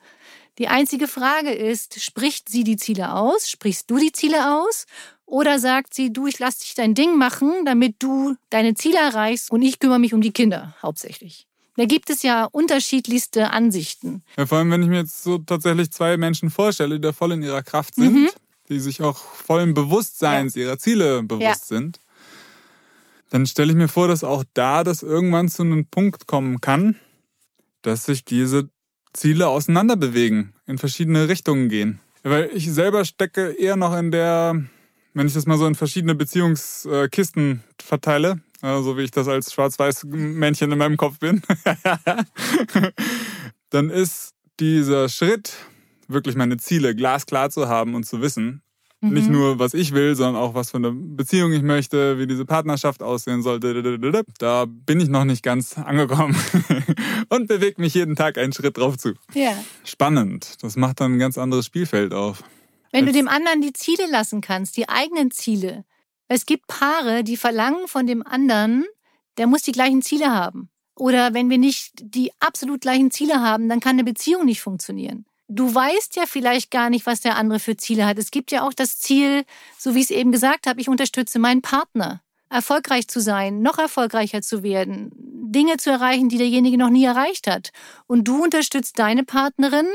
Die 0.57 0.67
einzige 0.67 1.07
Frage 1.07 1.51
ist, 1.51 2.01
spricht 2.01 2.49
sie 2.49 2.63
die 2.63 2.77
Ziele 2.77 3.13
aus? 3.13 3.51
Sprichst 3.51 3.87
du 3.91 3.99
die 3.99 4.11
Ziele 4.11 4.63
aus? 4.63 4.87
Oder 5.27 5.59
sagt 5.59 5.93
sie, 5.93 6.11
du, 6.11 6.25
ich 6.25 6.39
lass 6.39 6.57
dich 6.57 6.73
dein 6.73 6.95
Ding 6.95 7.19
machen, 7.19 7.65
damit 7.65 7.97
du 7.99 8.35
deine 8.49 8.73
Ziele 8.73 8.97
erreichst 8.97 9.51
und 9.51 9.61
ich 9.61 9.77
kümmere 9.77 9.99
mich 9.99 10.15
um 10.15 10.21
die 10.21 10.33
Kinder 10.33 10.75
hauptsächlich. 10.81 11.45
Da 11.77 11.85
gibt 11.85 12.09
es 12.09 12.21
ja 12.21 12.45
unterschiedlichste 12.45 13.51
Ansichten. 13.51 14.23
Ja, 14.37 14.45
vor 14.45 14.57
allem, 14.57 14.71
wenn 14.71 14.83
ich 14.83 14.89
mir 14.89 14.99
jetzt 14.99 15.23
so 15.23 15.37
tatsächlich 15.37 15.91
zwei 15.91 16.17
Menschen 16.17 16.49
vorstelle, 16.49 16.95
die 16.95 17.01
da 17.01 17.13
voll 17.13 17.31
in 17.31 17.43
ihrer 17.43 17.63
Kraft 17.63 17.95
sind, 17.95 18.13
mhm. 18.13 18.29
die 18.69 18.79
sich 18.79 19.01
auch 19.01 19.17
vollen 19.17 19.73
Bewusstseins 19.73 20.55
ja. 20.55 20.63
ihrer 20.63 20.77
Ziele 20.77 21.23
bewusst 21.23 21.71
ja. 21.71 21.77
sind, 21.77 21.99
dann 23.29 23.45
stelle 23.45 23.71
ich 23.71 23.77
mir 23.77 23.87
vor, 23.87 24.07
dass 24.09 24.23
auch 24.23 24.43
da 24.53 24.83
das 24.83 25.03
irgendwann 25.03 25.47
zu 25.47 25.63
einem 25.63 25.85
Punkt 25.85 26.27
kommen 26.27 26.59
kann, 26.59 26.97
dass 27.81 28.05
sich 28.05 28.25
diese 28.25 28.69
Ziele 29.13 29.47
auseinanderbewegen, 29.47 30.53
in 30.67 30.77
verschiedene 30.77 31.29
Richtungen 31.29 31.69
gehen. 31.69 31.99
Weil 32.23 32.49
ich 32.53 32.71
selber 32.71 33.05
stecke 33.05 33.51
eher 33.51 33.77
noch 33.77 33.97
in 33.97 34.11
der 34.11 34.61
wenn 35.13 35.27
ich 35.27 35.33
das 35.33 35.45
mal 35.45 35.57
so 35.57 35.67
in 35.67 35.75
verschiedene 35.75 36.15
Beziehungskisten 36.15 37.63
verteile, 37.81 38.39
so 38.61 38.97
wie 38.97 39.01
ich 39.01 39.11
das 39.11 39.27
als 39.27 39.53
Schwarz-Weiß-Männchen 39.53 40.71
in 40.71 40.77
meinem 40.77 40.97
Kopf 40.97 41.19
bin, 41.19 41.41
dann 43.69 43.89
ist 43.89 44.33
dieser 44.59 45.09
Schritt, 45.09 45.53
wirklich 46.07 46.35
meine 46.35 46.57
Ziele 46.57 46.95
glasklar 46.95 47.49
zu 47.49 47.67
haben 47.67 47.95
und 47.95 48.05
zu 48.05 48.21
wissen, 48.21 48.61
mhm. 49.01 49.13
nicht 49.13 49.29
nur, 49.29 49.59
was 49.59 49.73
ich 49.73 49.93
will, 49.93 50.15
sondern 50.15 50.41
auch, 50.41 50.53
was 50.53 50.71
für 50.71 50.77
eine 50.77 50.91
Beziehung 50.91 51.51
ich 51.53 51.63
möchte, 51.63 52.19
wie 52.19 52.27
diese 52.27 52.45
Partnerschaft 52.45 53.01
aussehen 53.01 53.41
sollte. 53.41 53.99
Da 54.37 54.65
bin 54.67 54.99
ich 54.99 55.09
noch 55.09 55.25
nicht 55.25 55.43
ganz 55.43 55.77
angekommen 55.77 56.35
und 57.29 57.47
bewege 57.47 57.81
mich 57.81 57.93
jeden 57.93 58.15
Tag 58.15 58.37
einen 58.37 58.53
Schritt 58.53 58.77
drauf 58.77 58.97
zu. 58.97 59.13
Ja. 59.33 59.53
Spannend. 59.83 60.61
Das 60.61 60.75
macht 60.75 60.99
dann 60.99 61.15
ein 61.15 61.19
ganz 61.19 61.37
anderes 61.37 61.65
Spielfeld 61.65 62.13
auf. 62.13 62.43
Wenn 62.91 63.05
du 63.05 63.13
dem 63.13 63.29
anderen 63.29 63.61
die 63.61 63.73
Ziele 63.73 64.05
lassen 64.11 64.41
kannst, 64.41 64.75
die 64.75 64.89
eigenen 64.89 65.31
Ziele. 65.31 65.85
Es 66.33 66.45
gibt 66.45 66.67
Paare, 66.67 67.25
die 67.25 67.35
verlangen 67.35 67.89
von 67.89 68.07
dem 68.07 68.25
anderen, 68.25 68.85
der 69.35 69.47
muss 69.47 69.63
die 69.63 69.73
gleichen 69.73 70.01
Ziele 70.01 70.31
haben. 70.31 70.69
Oder 70.95 71.33
wenn 71.33 71.49
wir 71.49 71.57
nicht 71.57 71.91
die 71.99 72.31
absolut 72.39 72.79
gleichen 72.79 73.11
Ziele 73.11 73.41
haben, 73.41 73.67
dann 73.67 73.81
kann 73.81 73.95
eine 73.95 74.05
Beziehung 74.05 74.45
nicht 74.45 74.61
funktionieren. 74.61 75.25
Du 75.49 75.75
weißt 75.75 76.15
ja 76.15 76.23
vielleicht 76.25 76.71
gar 76.71 76.89
nicht, 76.89 77.05
was 77.05 77.19
der 77.19 77.35
andere 77.35 77.59
für 77.59 77.75
Ziele 77.75 78.05
hat. 78.05 78.17
Es 78.17 78.31
gibt 78.31 78.53
ja 78.53 78.65
auch 78.65 78.73
das 78.73 78.97
Ziel, 78.97 79.43
so 79.77 79.93
wie 79.93 79.99
ich 79.99 80.05
es 80.05 80.11
eben 80.11 80.31
gesagt 80.31 80.67
habe, 80.67 80.79
ich 80.79 80.87
unterstütze 80.87 81.37
meinen 81.37 81.61
Partner, 81.61 82.21
erfolgreich 82.49 83.09
zu 83.09 83.19
sein, 83.19 83.61
noch 83.61 83.77
erfolgreicher 83.77 84.41
zu 84.41 84.63
werden, 84.63 85.11
Dinge 85.13 85.75
zu 85.75 85.89
erreichen, 85.89 86.29
die 86.29 86.37
derjenige 86.37 86.77
noch 86.77 86.91
nie 86.91 87.03
erreicht 87.03 87.47
hat. 87.47 87.71
Und 88.07 88.25
du 88.25 88.41
unterstützt 88.41 88.97
deine 88.99 89.25
Partnerin, 89.25 89.87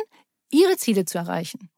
ihre 0.51 0.77
Ziele 0.77 1.07
zu 1.07 1.17
erreichen 1.17 1.71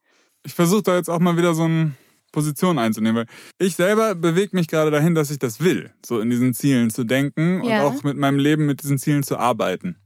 ich 0.43 0.53
versuche 0.53 0.83
da 0.83 0.95
jetzt 0.95 1.09
auch 1.09 1.19
mal 1.19 1.37
wieder 1.37 1.53
so 1.53 1.63
eine 1.63 1.93
Position 2.31 2.79
einzunehmen, 2.79 3.25
weil 3.25 3.67
ich 3.67 3.75
selber 3.75 4.15
bewege 4.15 4.55
mich 4.55 4.67
gerade 4.67 4.91
dahin, 4.91 5.15
dass 5.15 5.31
ich 5.31 5.39
das 5.39 5.59
will, 5.59 5.91
so 6.05 6.19
in 6.19 6.29
diesen 6.29 6.53
Zielen 6.53 6.89
zu 6.89 7.03
denken 7.03 7.63
ja. 7.63 7.85
und 7.85 7.97
auch 7.99 8.03
mit 8.03 8.17
meinem 8.17 8.39
Leben 8.39 8.65
mit 8.65 8.83
diesen 8.83 8.97
Zielen 8.97 9.23
zu 9.23 9.37
arbeiten. 9.37 9.97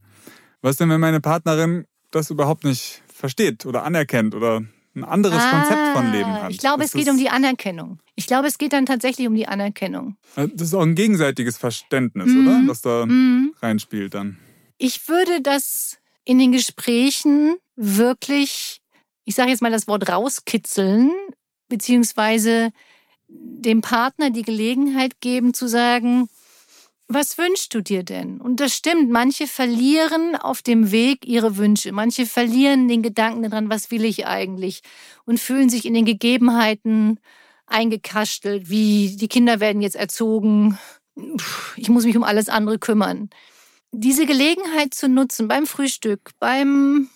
Was 0.62 0.78
denn, 0.78 0.90
wenn 0.90 1.02
meine 1.02 1.22
Partnerin 1.22 1.86
das 2.12 2.30
überhaupt 2.30 2.64
nicht 2.64 3.02
versteht 3.14 3.66
oder 3.66 3.84
anerkennt 3.84 4.36
oder 4.36 4.64
ein 4.96 5.04
anderes 5.04 5.40
ah, 5.40 5.50
Konzept 5.50 5.98
von 5.98 6.12
Leben 6.12 6.32
hat? 6.32 6.52
Ich 6.52 6.60
glaube, 6.60 6.84
es 6.84 6.92
geht 6.92 7.10
um 7.10 7.18
die 7.18 7.30
Anerkennung. 7.30 8.00
Ich 8.16 8.28
glaube, 8.28 8.48
es 8.48 8.58
geht 8.58 8.74
dann 8.74 8.86
tatsächlich 8.86 9.28
um 9.28 9.36
die 9.36 9.48
Anerkennung. 9.48 10.16
Das 10.36 10.68
ist 10.68 10.74
auch 10.74 10.84
ein 10.84 10.96
gegenseitiges 10.96 11.58
Verständnis, 11.58 12.28
mhm. 12.28 12.48
oder? 12.48 12.64
Das 12.68 12.82
da 12.82 13.06
mhm. 13.06 13.54
reinspielt 13.62 14.14
dann. 14.14 14.38
Ich 14.78 15.08
würde 15.08 15.42
das 15.42 15.98
in 16.26 16.40
den 16.40 16.52
Gesprächen 16.52 17.56
wirklich 17.76 18.84
ich 19.26 19.36
sage 19.36 19.50
jetzt 19.50 19.62
mal 19.62 19.72
das 19.72 19.88
Wort 19.88 20.10
rauskitzeln, 20.10 21.12
beziehungsweise 21.70 22.72
dem 23.28 23.82
Partner 23.82 24.30
die 24.30 24.44
Gelegenheit 24.44 25.20
geben 25.22 25.54
zu 25.54 25.68
sagen, 25.68 26.30
was 27.08 27.38
wünschst 27.38 27.74
du 27.74 27.82
dir 27.82 28.04
denn? 28.04 28.40
Und 28.40 28.60
das 28.60 28.74
stimmt, 28.74 29.10
manche 29.12 29.48
verlieren 29.48 30.36
auf 30.36 30.62
dem 30.62 30.92
Weg 30.92 31.26
ihre 31.26 31.58
Wünsche, 31.58 31.92
manche 31.92 32.26
verlieren 32.26 32.88
den 32.88 33.04
Gedanken 33.04 33.44
daran, 33.44 33.70
was 33.70 33.92
will 33.92 34.06
ich 34.06 34.26
eigentlich 34.26 34.82
und 35.26 35.40
fühlen 35.40 35.70
sich 35.70 35.86
in 35.86 35.94
den 35.94 36.06
Gegebenheiten 36.06 37.20
eingekastelt, 37.66 38.70
wie 38.70 39.16
die 39.18 39.28
Kinder 39.28 39.60
werden 39.60 39.82
jetzt 39.82 39.96
erzogen, 39.96 40.78
ich 41.76 41.90
muss 41.90 42.06
mich 42.06 42.18
um 42.18 42.24
alles 42.24 42.50
andere 42.50 42.80
kümmern. 42.80 43.30
Diese 43.92 44.26
Gelegenheit 44.26 44.94
zu 44.94 45.08
nutzen 45.08 45.48
beim 45.48 45.68
Frühstück, 45.68 46.32
beim 46.40 47.10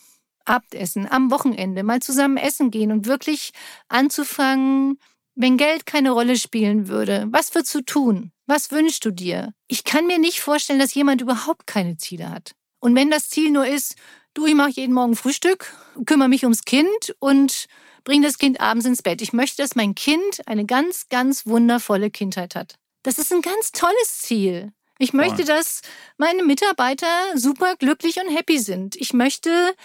Abendessen, 0.47 1.07
am 1.09 1.31
Wochenende 1.31 1.83
mal 1.83 2.01
zusammen 2.01 2.37
essen 2.37 2.71
gehen 2.71 2.91
und 2.91 3.05
wirklich 3.05 3.51
anzufangen, 3.87 4.99
wenn 5.35 5.57
Geld 5.57 5.85
keine 5.85 6.11
Rolle 6.11 6.35
spielen 6.37 6.87
würde, 6.87 7.27
was 7.29 7.53
würdest 7.53 7.75
du 7.75 7.81
tun? 7.81 8.31
Was 8.47 8.71
wünschst 8.71 9.05
du 9.05 9.11
dir? 9.11 9.53
Ich 9.67 9.83
kann 9.83 10.07
mir 10.07 10.19
nicht 10.19 10.41
vorstellen, 10.41 10.79
dass 10.79 10.93
jemand 10.93 11.21
überhaupt 11.21 11.67
keine 11.67 11.97
Ziele 11.97 12.29
hat. 12.29 12.55
Und 12.79 12.95
wenn 12.95 13.11
das 13.11 13.29
Ziel 13.29 13.51
nur 13.51 13.67
ist, 13.67 13.95
du, 14.33 14.45
ich 14.45 14.55
mache 14.55 14.71
jeden 14.71 14.93
Morgen 14.93 15.15
Frühstück, 15.15 15.73
kümmere 16.05 16.29
mich 16.29 16.43
ums 16.43 16.63
Kind 16.63 17.15
und 17.19 17.67
bringe 18.03 18.25
das 18.25 18.37
Kind 18.37 18.61
abends 18.61 18.85
ins 18.85 19.03
Bett. 19.03 19.21
Ich 19.21 19.33
möchte, 19.33 19.61
dass 19.61 19.75
mein 19.75 19.93
Kind 19.93 20.47
eine 20.47 20.65
ganz, 20.65 21.09
ganz 21.09 21.45
wundervolle 21.45 22.09
Kindheit 22.09 22.55
hat. 22.55 22.75
Das 23.03 23.19
ist 23.19 23.31
ein 23.33 23.41
ganz 23.41 23.71
tolles 23.71 24.19
Ziel. 24.21 24.71
Ich 24.99 25.13
möchte, 25.13 25.43
dass 25.45 25.81
meine 26.17 26.43
Mitarbeiter 26.43 27.07
super 27.35 27.75
glücklich 27.75 28.17
und 28.19 28.35
happy 28.35 28.57
sind. 28.57 28.95
Ich 28.95 29.13
möchte, 29.13 29.75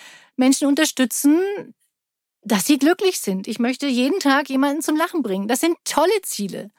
Menschen 0.43 0.67
unterstützen, 0.67 1.41
dass 2.43 2.67
sie 2.67 2.77
glücklich 2.77 3.21
sind. 3.21 3.47
Ich 3.47 3.61
möchte 3.61 3.87
jeden 3.87 4.19
Tag 4.19 4.51
jemanden 4.51 4.83
zum 4.83 4.97
Lachen 4.97 5.23
bringen. 5.23 5.47
Das 5.47 5.61
sind 5.61 5.77
tolle 5.85 6.21
Ziele. 6.23 6.73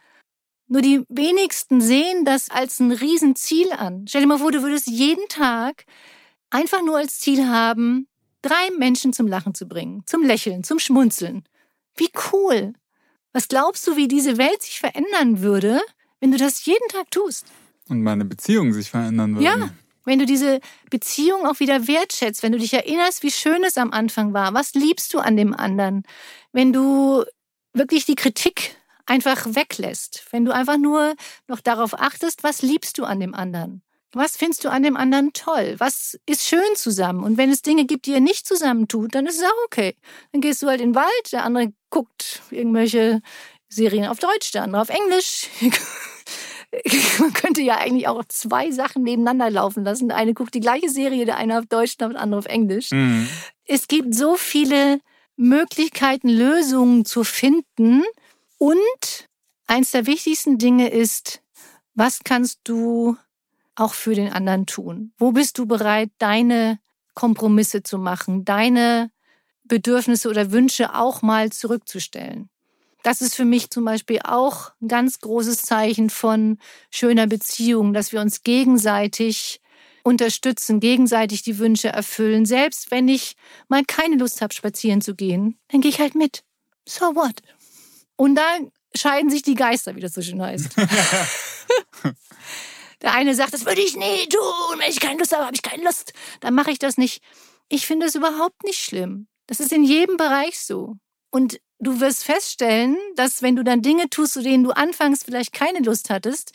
Nur 0.67 0.81
die 0.81 1.03
wenigsten 1.07 1.79
sehen 1.79 2.25
das 2.25 2.49
als 2.49 2.81
ein 2.81 2.91
Riesenziel 2.91 3.71
an. 3.71 4.05
Stell 4.05 4.19
dir 4.19 4.27
mal 4.27 4.39
vor, 4.39 4.51
du 4.51 4.63
würdest 4.63 4.87
jeden 4.87 5.25
Tag 5.29 5.85
einfach 6.49 6.83
nur 6.83 6.97
als 6.97 7.19
Ziel 7.19 7.47
haben, 7.47 8.07
drei 8.41 8.69
Menschen 8.77 9.13
zum 9.13 9.27
Lachen 9.29 9.55
zu 9.55 9.65
bringen, 9.65 10.03
zum 10.05 10.23
Lächeln, 10.23 10.65
zum 10.65 10.79
Schmunzeln. 10.79 11.45
Wie 11.95 12.09
cool. 12.33 12.73
Was 13.31 13.47
glaubst 13.47 13.87
du, 13.87 13.95
wie 13.95 14.09
diese 14.09 14.37
Welt 14.37 14.61
sich 14.61 14.77
verändern 14.79 15.41
würde, 15.41 15.79
wenn 16.19 16.31
du 16.31 16.37
das 16.37 16.65
jeden 16.65 16.87
Tag 16.89 17.09
tust? 17.11 17.45
Und 17.87 18.01
meine 18.01 18.25
Beziehungen 18.25 18.73
sich 18.73 18.89
verändern 18.89 19.35
würden. 19.35 19.45
Ja, 19.45 19.69
wenn 20.05 20.19
du 20.19 20.25
diese 20.25 20.59
Beziehung 20.89 21.45
auch 21.45 21.59
wieder 21.59 21.87
wertschätzt, 21.87 22.43
wenn 22.43 22.51
du 22.51 22.57
dich 22.57 22.73
erinnerst, 22.73 23.23
wie 23.23 23.31
schön 23.31 23.63
es 23.63 23.77
am 23.77 23.91
Anfang 23.91 24.33
war, 24.33 24.53
was 24.53 24.73
liebst 24.73 25.13
du 25.13 25.19
an 25.19 25.37
dem 25.37 25.53
anderen, 25.53 26.03
wenn 26.51 26.73
du 26.73 27.23
wirklich 27.73 28.05
die 28.05 28.15
Kritik 28.15 28.75
einfach 29.05 29.45
weglässt. 29.47 30.25
Wenn 30.31 30.45
du 30.45 30.53
einfach 30.53 30.77
nur 30.77 31.15
noch 31.47 31.59
darauf 31.59 31.99
achtest, 31.99 32.43
was 32.43 32.61
liebst 32.61 32.97
du 32.97 33.03
an 33.03 33.19
dem 33.19 33.33
anderen? 33.33 33.81
Was 34.13 34.37
findest 34.37 34.63
du 34.63 34.69
an 34.69 34.83
dem 34.83 34.95
anderen 34.95 35.33
toll? 35.33 35.75
Was 35.79 36.19
ist 36.27 36.47
schön 36.47 36.75
zusammen? 36.75 37.23
Und 37.23 37.37
wenn 37.37 37.49
es 37.49 37.63
Dinge 37.63 37.85
gibt, 37.85 38.05
die 38.05 38.11
ihr 38.11 38.21
nicht 38.21 38.47
zusammen 38.47 38.87
tut, 38.87 39.15
dann 39.15 39.25
ist 39.25 39.39
es 39.39 39.43
auch 39.43 39.65
okay. 39.65 39.95
Dann 40.31 40.41
gehst 40.41 40.61
du 40.61 40.67
halt 40.67 40.81
in 40.81 40.89
den 40.89 40.95
Wald, 40.95 41.31
der 41.31 41.43
andere 41.43 41.73
guckt 41.89 42.43
irgendwelche 42.51 43.21
Serien 43.69 44.05
auf 44.05 44.19
Deutsch, 44.19 44.51
der 44.51 44.63
andere 44.63 44.81
auf 44.83 44.89
Englisch. 44.89 45.49
Man 47.19 47.33
könnte 47.33 47.61
ja 47.61 47.77
eigentlich 47.77 48.07
auch 48.07 48.23
zwei 48.25 48.71
Sachen 48.71 49.03
nebeneinander 49.03 49.49
laufen 49.49 49.83
lassen. 49.83 50.11
Eine 50.11 50.33
guckt 50.33 50.53
die 50.53 50.59
gleiche 50.59 50.89
Serie, 50.89 51.25
der 51.25 51.37
eine 51.37 51.59
auf 51.59 51.65
Deutsch, 51.65 51.97
der 51.97 52.19
andere 52.19 52.39
auf 52.39 52.45
Englisch. 52.45 52.91
Mhm. 52.91 53.27
Es 53.65 53.87
gibt 53.87 54.15
so 54.15 54.35
viele 54.35 54.99
Möglichkeiten, 55.35 56.29
Lösungen 56.29 57.05
zu 57.05 57.23
finden. 57.23 58.03
Und 58.57 59.27
eins 59.67 59.91
der 59.91 60.07
wichtigsten 60.07 60.57
Dinge 60.57 60.89
ist, 60.89 61.41
was 61.95 62.23
kannst 62.23 62.61
du 62.63 63.17
auch 63.75 63.93
für 63.93 64.15
den 64.15 64.31
anderen 64.31 64.65
tun? 64.65 65.13
Wo 65.17 65.31
bist 65.31 65.57
du 65.57 65.65
bereit, 65.65 66.11
deine 66.17 66.79
Kompromisse 67.13 67.83
zu 67.83 67.97
machen, 67.97 68.45
deine 68.45 69.11
Bedürfnisse 69.63 70.29
oder 70.29 70.51
Wünsche 70.51 70.95
auch 70.95 71.21
mal 71.21 71.51
zurückzustellen? 71.51 72.49
Das 73.03 73.21
ist 73.21 73.35
für 73.35 73.45
mich 73.45 73.69
zum 73.69 73.85
Beispiel 73.85 74.19
auch 74.23 74.71
ein 74.81 74.87
ganz 74.87 75.19
großes 75.19 75.61
Zeichen 75.61 76.09
von 76.09 76.57
schöner 76.89 77.27
Beziehung, 77.27 77.93
dass 77.93 78.11
wir 78.11 78.21
uns 78.21 78.43
gegenseitig 78.43 79.61
unterstützen, 80.03 80.79
gegenseitig 80.79 81.43
die 81.43 81.59
Wünsche 81.59 81.89
erfüllen. 81.89 82.45
Selbst 82.45 82.91
wenn 82.91 83.07
ich 83.07 83.35
mal 83.67 83.83
keine 83.85 84.15
Lust 84.15 84.41
habe, 84.41 84.53
spazieren 84.53 85.01
zu 85.01 85.15
gehen, 85.15 85.59
dann 85.69 85.81
gehe 85.81 85.91
ich 85.91 85.99
halt 85.99 86.15
mit. 86.15 86.43
So 86.87 87.15
what? 87.15 87.41
Und 88.15 88.35
da 88.35 88.57
scheiden 88.95 89.29
sich 89.29 89.43
die 89.43 89.55
Geister, 89.55 89.95
wie 89.95 90.01
das 90.01 90.13
so 90.13 90.21
schön 90.21 90.41
heißt. 90.41 90.69
Der 93.01 93.13
eine 93.13 93.35
sagt, 93.35 93.53
das 93.53 93.65
würde 93.65 93.81
ich 93.81 93.97
nie 93.97 94.29
tun. 94.29 94.79
Wenn 94.79 94.89
ich 94.89 95.01
keine 95.01 95.19
Lust 95.19 95.33
habe, 95.33 95.45
habe 95.45 95.55
ich 95.55 95.61
keine 95.61 95.83
Lust. 95.83 96.13
Dann 96.39 96.53
mache 96.53 96.71
ich 96.71 96.79
das 96.79 96.97
nicht. 96.97 97.21
Ich 97.67 97.85
finde 97.85 98.05
es 98.05 98.15
überhaupt 98.15 98.63
nicht 98.63 98.79
schlimm. 98.79 99.27
Das 99.47 99.59
ist 99.59 99.73
in 99.73 99.83
jedem 99.83 100.15
Bereich 100.15 100.57
so. 100.59 100.95
Und 101.29 101.59
du 101.83 101.99
wirst 101.99 102.23
feststellen, 102.23 102.97
dass 103.15 103.41
wenn 103.41 103.55
du 103.55 103.63
dann 103.63 103.81
Dinge 103.81 104.09
tust, 104.09 104.33
zu 104.33 104.41
denen 104.41 104.63
du 104.63 104.71
anfangs 104.71 105.23
vielleicht 105.23 105.53
keine 105.53 105.79
Lust 105.79 106.09
hattest, 106.09 106.53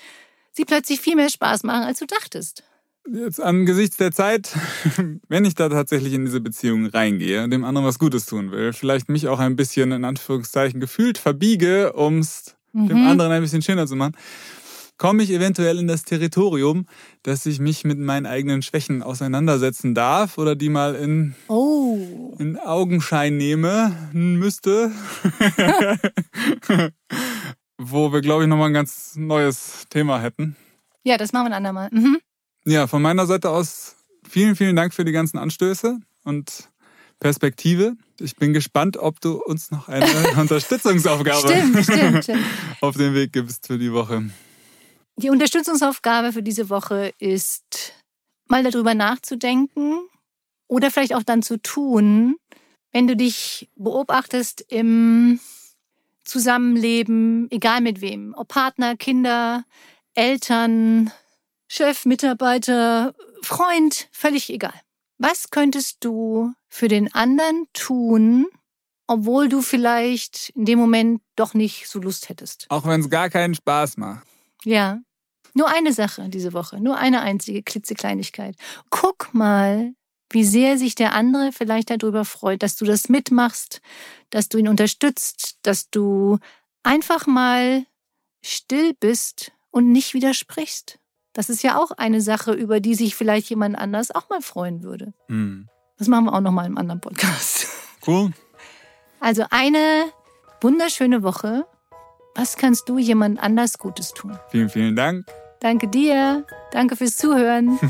sie 0.53 0.65
plötzlich 0.65 1.01
viel 1.01 1.17
mehr 1.17 1.31
Spaß 1.31 1.63
machen, 1.63 1.85
als 1.85 2.01
du 2.01 2.07
dachtest. 2.07 2.65
Jetzt 3.11 3.41
angesichts 3.41 3.97
der 3.97 4.13
Zeit, 4.13 4.55
wenn 5.29 5.45
ich 5.45 5.55
da 5.55 5.69
tatsächlich 5.69 6.13
in 6.13 6.27
diese 6.27 6.41
Beziehung 6.41 6.87
reingehe, 6.87 7.49
dem 7.49 7.65
anderen 7.65 7.87
was 7.87 7.99
Gutes 7.99 8.27
tun 8.27 8.51
will, 8.51 8.73
vielleicht 8.73 9.09
mich 9.09 9.29
auch 9.29 9.39
ein 9.39 9.57
bisschen 9.57 9.93
in 9.93 10.05
Anführungszeichen 10.05 10.79
gefühlt 10.81 11.17
verbiege, 11.17 11.95
um 11.95 12.19
es 12.19 12.57
mhm. 12.73 12.89
dem 12.89 13.07
anderen 13.07 13.33
ein 13.33 13.43
bisschen 13.43 13.63
schöner 13.63 13.87
zu 13.87 13.97
machen, 13.97 14.15
komme 14.99 15.23
ich 15.23 15.31
eventuell 15.31 15.79
in 15.79 15.87
das 15.87 16.05
Territorium, 16.05 16.87
dass 17.23 17.47
ich 17.47 17.61
mich 17.61 17.85
mit 17.85 17.99
meinen 17.99 18.27
eigenen 18.27 18.63
Schwächen 18.63 19.03
auseinandersetzen 19.03 19.95
darf 19.95 20.37
oder 20.37 20.57
die 20.57 20.69
mal 20.69 20.95
in, 20.97 21.35
oh. 21.47 22.37
in 22.39 22.59
Augenschein 22.59 23.37
nehme 23.37 24.11
müsste. 24.13 24.91
Wo 27.79 28.13
wir, 28.13 28.21
glaube 28.21 28.43
ich, 28.43 28.49
nochmal 28.49 28.71
ein 28.71 28.75
ganz 28.75 29.15
neues 29.15 29.87
Thema 29.89 30.21
hätten. 30.21 30.57
Ja, 31.05 31.17
das 31.17 31.33
machen 31.33 31.45
wir 31.45 31.51
ein 31.51 31.65
andermal. 31.65 31.89
Mhm. 31.93 32.19
Ja, 32.65 32.89
von 32.89 33.01
meiner 33.01 33.27
Seite 33.27 33.51
aus 33.51 33.97
vielen, 34.29 34.57
vielen 34.57 34.75
Dank 34.77 34.93
für 34.93 35.05
die 35.05 35.13
ganzen 35.13 35.39
Anstöße 35.39 36.01
und 36.25 36.69
Perspektive. 37.21 37.95
Ich 38.21 38.37
bin 38.37 38.53
gespannt, 38.53 38.97
ob 38.97 39.21
du 39.21 39.41
uns 39.43 39.71
noch 39.71 39.89
eine 39.89 40.07
Unterstützungsaufgabe 40.37 41.49
stimmt, 41.49 41.85
stimmt, 41.85 42.25
stimmt. 42.25 42.45
auf 42.81 42.97
den 42.97 43.15
Weg 43.15 43.33
gibst 43.33 43.67
für 43.67 43.79
die 43.79 43.93
Woche. 43.93 44.31
Die 45.19 45.31
Unterstützungsaufgabe 45.31 46.33
für 46.33 46.45
diese 46.45 46.71
Woche 46.71 47.13
ist, 47.19 47.93
mal 48.47 48.63
darüber 48.63 48.95
nachzudenken 48.95 49.99
oder 50.69 50.93
vielleicht 50.93 51.13
auch 51.13 51.25
dann 51.25 51.43
zu 51.43 51.61
tun, 51.61 52.37
wenn 52.93 53.09
du 53.09 53.17
dich 53.17 53.69
beobachtest 53.75 54.65
im 54.69 55.41
Zusammenleben, 56.23 57.49
egal 57.51 57.81
mit 57.81 58.01
wem, 58.01 58.33
ob 58.37 58.47
Partner, 58.47 58.97
Kinder, 58.97 59.65
Eltern, 60.15 61.11
Chef, 61.67 62.05
Mitarbeiter, 62.05 63.13
Freund, 63.43 64.09
völlig 64.13 64.51
egal. 64.51 64.81
Was 65.19 65.51
könntest 65.51 66.05
du 66.05 66.53
für 66.69 66.87
den 66.87 67.13
anderen 67.13 67.67
tun, 67.73 68.47
obwohl 69.09 69.49
du 69.49 69.63
vielleicht 69.63 70.51
in 70.51 70.65
dem 70.65 70.79
Moment 70.79 71.23
doch 71.35 71.55
nicht 71.55 71.89
so 71.89 71.99
Lust 71.99 72.29
hättest? 72.29 72.67
Auch 72.69 72.87
wenn 72.87 73.01
es 73.01 73.11
gar 73.11 73.31
keinen 73.31 73.57
Spaß 73.57 73.97
macht. 73.97 74.25
Ja. 74.65 75.01
Nur 75.55 75.69
eine 75.69 75.93
Sache 75.93 76.29
diese 76.29 76.53
Woche, 76.53 76.81
nur 76.81 76.97
eine 76.97 77.21
einzige 77.21 77.63
klitzekleinigkeit. 77.63 78.57
Guck 78.91 79.35
mal, 79.35 79.93
wie 80.31 80.45
sehr 80.45 80.79
sich 80.79 80.95
der 80.95 81.15
andere 81.15 81.53
vielleicht 81.53 81.91
darüber 81.91 82.25
freut, 82.25 82.63
dass 82.63 82.77
du 82.77 82.85
das 82.85 83.09
mitmachst, 83.09 83.81
dass 84.31 84.49
du 84.49 84.59
ihn 84.59 84.69
unterstützt, 84.69 85.59
dass 85.63 85.91
du 85.91 86.39
einfach 86.83 87.27
mal 87.27 87.85
still 88.43 88.95
bist 88.95 89.53
und 89.71 89.91
nicht 89.91 90.15
widersprichst. 90.15 90.99
Das 91.33 91.49
ist 91.49 91.63
ja 91.63 91.79
auch 91.79 91.93
eine 91.93 92.21
Sache, 92.21 92.53
über 92.53 92.81
die 92.81 92.95
sich 92.95 93.15
vielleicht 93.15 93.49
jemand 93.51 93.79
anders 93.79 94.11
auch 94.11 94.29
mal 94.29 94.43
freuen 94.43 94.83
würde. 94.83 95.15
Mhm. 95.29 95.69
Das 95.97 96.09
machen 96.09 96.27
wir 96.27 96.33
auch 96.33 96.41
noch 96.41 96.53
mal 96.53 96.67
im 96.67 96.79
anderen 96.79 97.01
Podcast. 97.01 97.67
Cool. 98.07 98.33
Also 99.21 99.45
eine 99.51 100.07
wunderschöne 100.61 101.23
Woche. 101.23 101.67
Was 102.39 102.57
kannst 102.57 102.89
du 102.89 102.99
jemand 102.99 103.43
anders 103.43 103.79
Gutes 103.79 104.15
tun? 104.15 104.39
Vielen, 104.51 104.69
vielen 104.69 104.95
Dank. 104.95 105.27
Danke 105.59 105.89
dir. 105.89 106.47
Danke 106.71 106.95
fürs 106.95 107.17
Zuhören. 107.17 107.81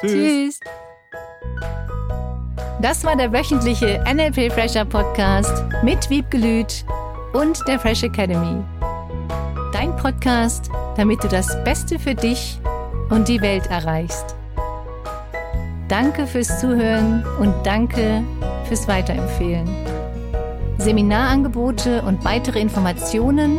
Tschüss. 0.00 0.60
Das 2.80 3.04
war 3.04 3.16
der 3.16 3.30
wöchentliche 3.34 4.02
NLP 4.10 4.50
Fresher 4.50 4.86
Podcast 4.86 5.62
mit 5.82 6.08
Wiebgelüt 6.08 6.86
und 7.34 7.60
der 7.68 7.78
Fresh 7.78 8.02
Academy. 8.04 8.64
Dein 9.74 9.94
Podcast, 9.96 10.70
damit 10.96 11.22
du 11.22 11.28
das 11.28 11.62
Beste 11.62 11.98
für 11.98 12.14
dich 12.14 12.58
und 13.10 13.28
die 13.28 13.42
Welt 13.42 13.66
erreichst. 13.66 14.36
Danke 15.88 16.26
fürs 16.26 16.60
Zuhören 16.60 17.22
und 17.38 17.54
danke 17.62 18.24
fürs 18.68 18.88
Weiterempfehlen. 18.88 19.68
Seminarangebote 20.78 22.02
und 22.02 22.24
weitere 22.24 22.58
Informationen 22.58 23.58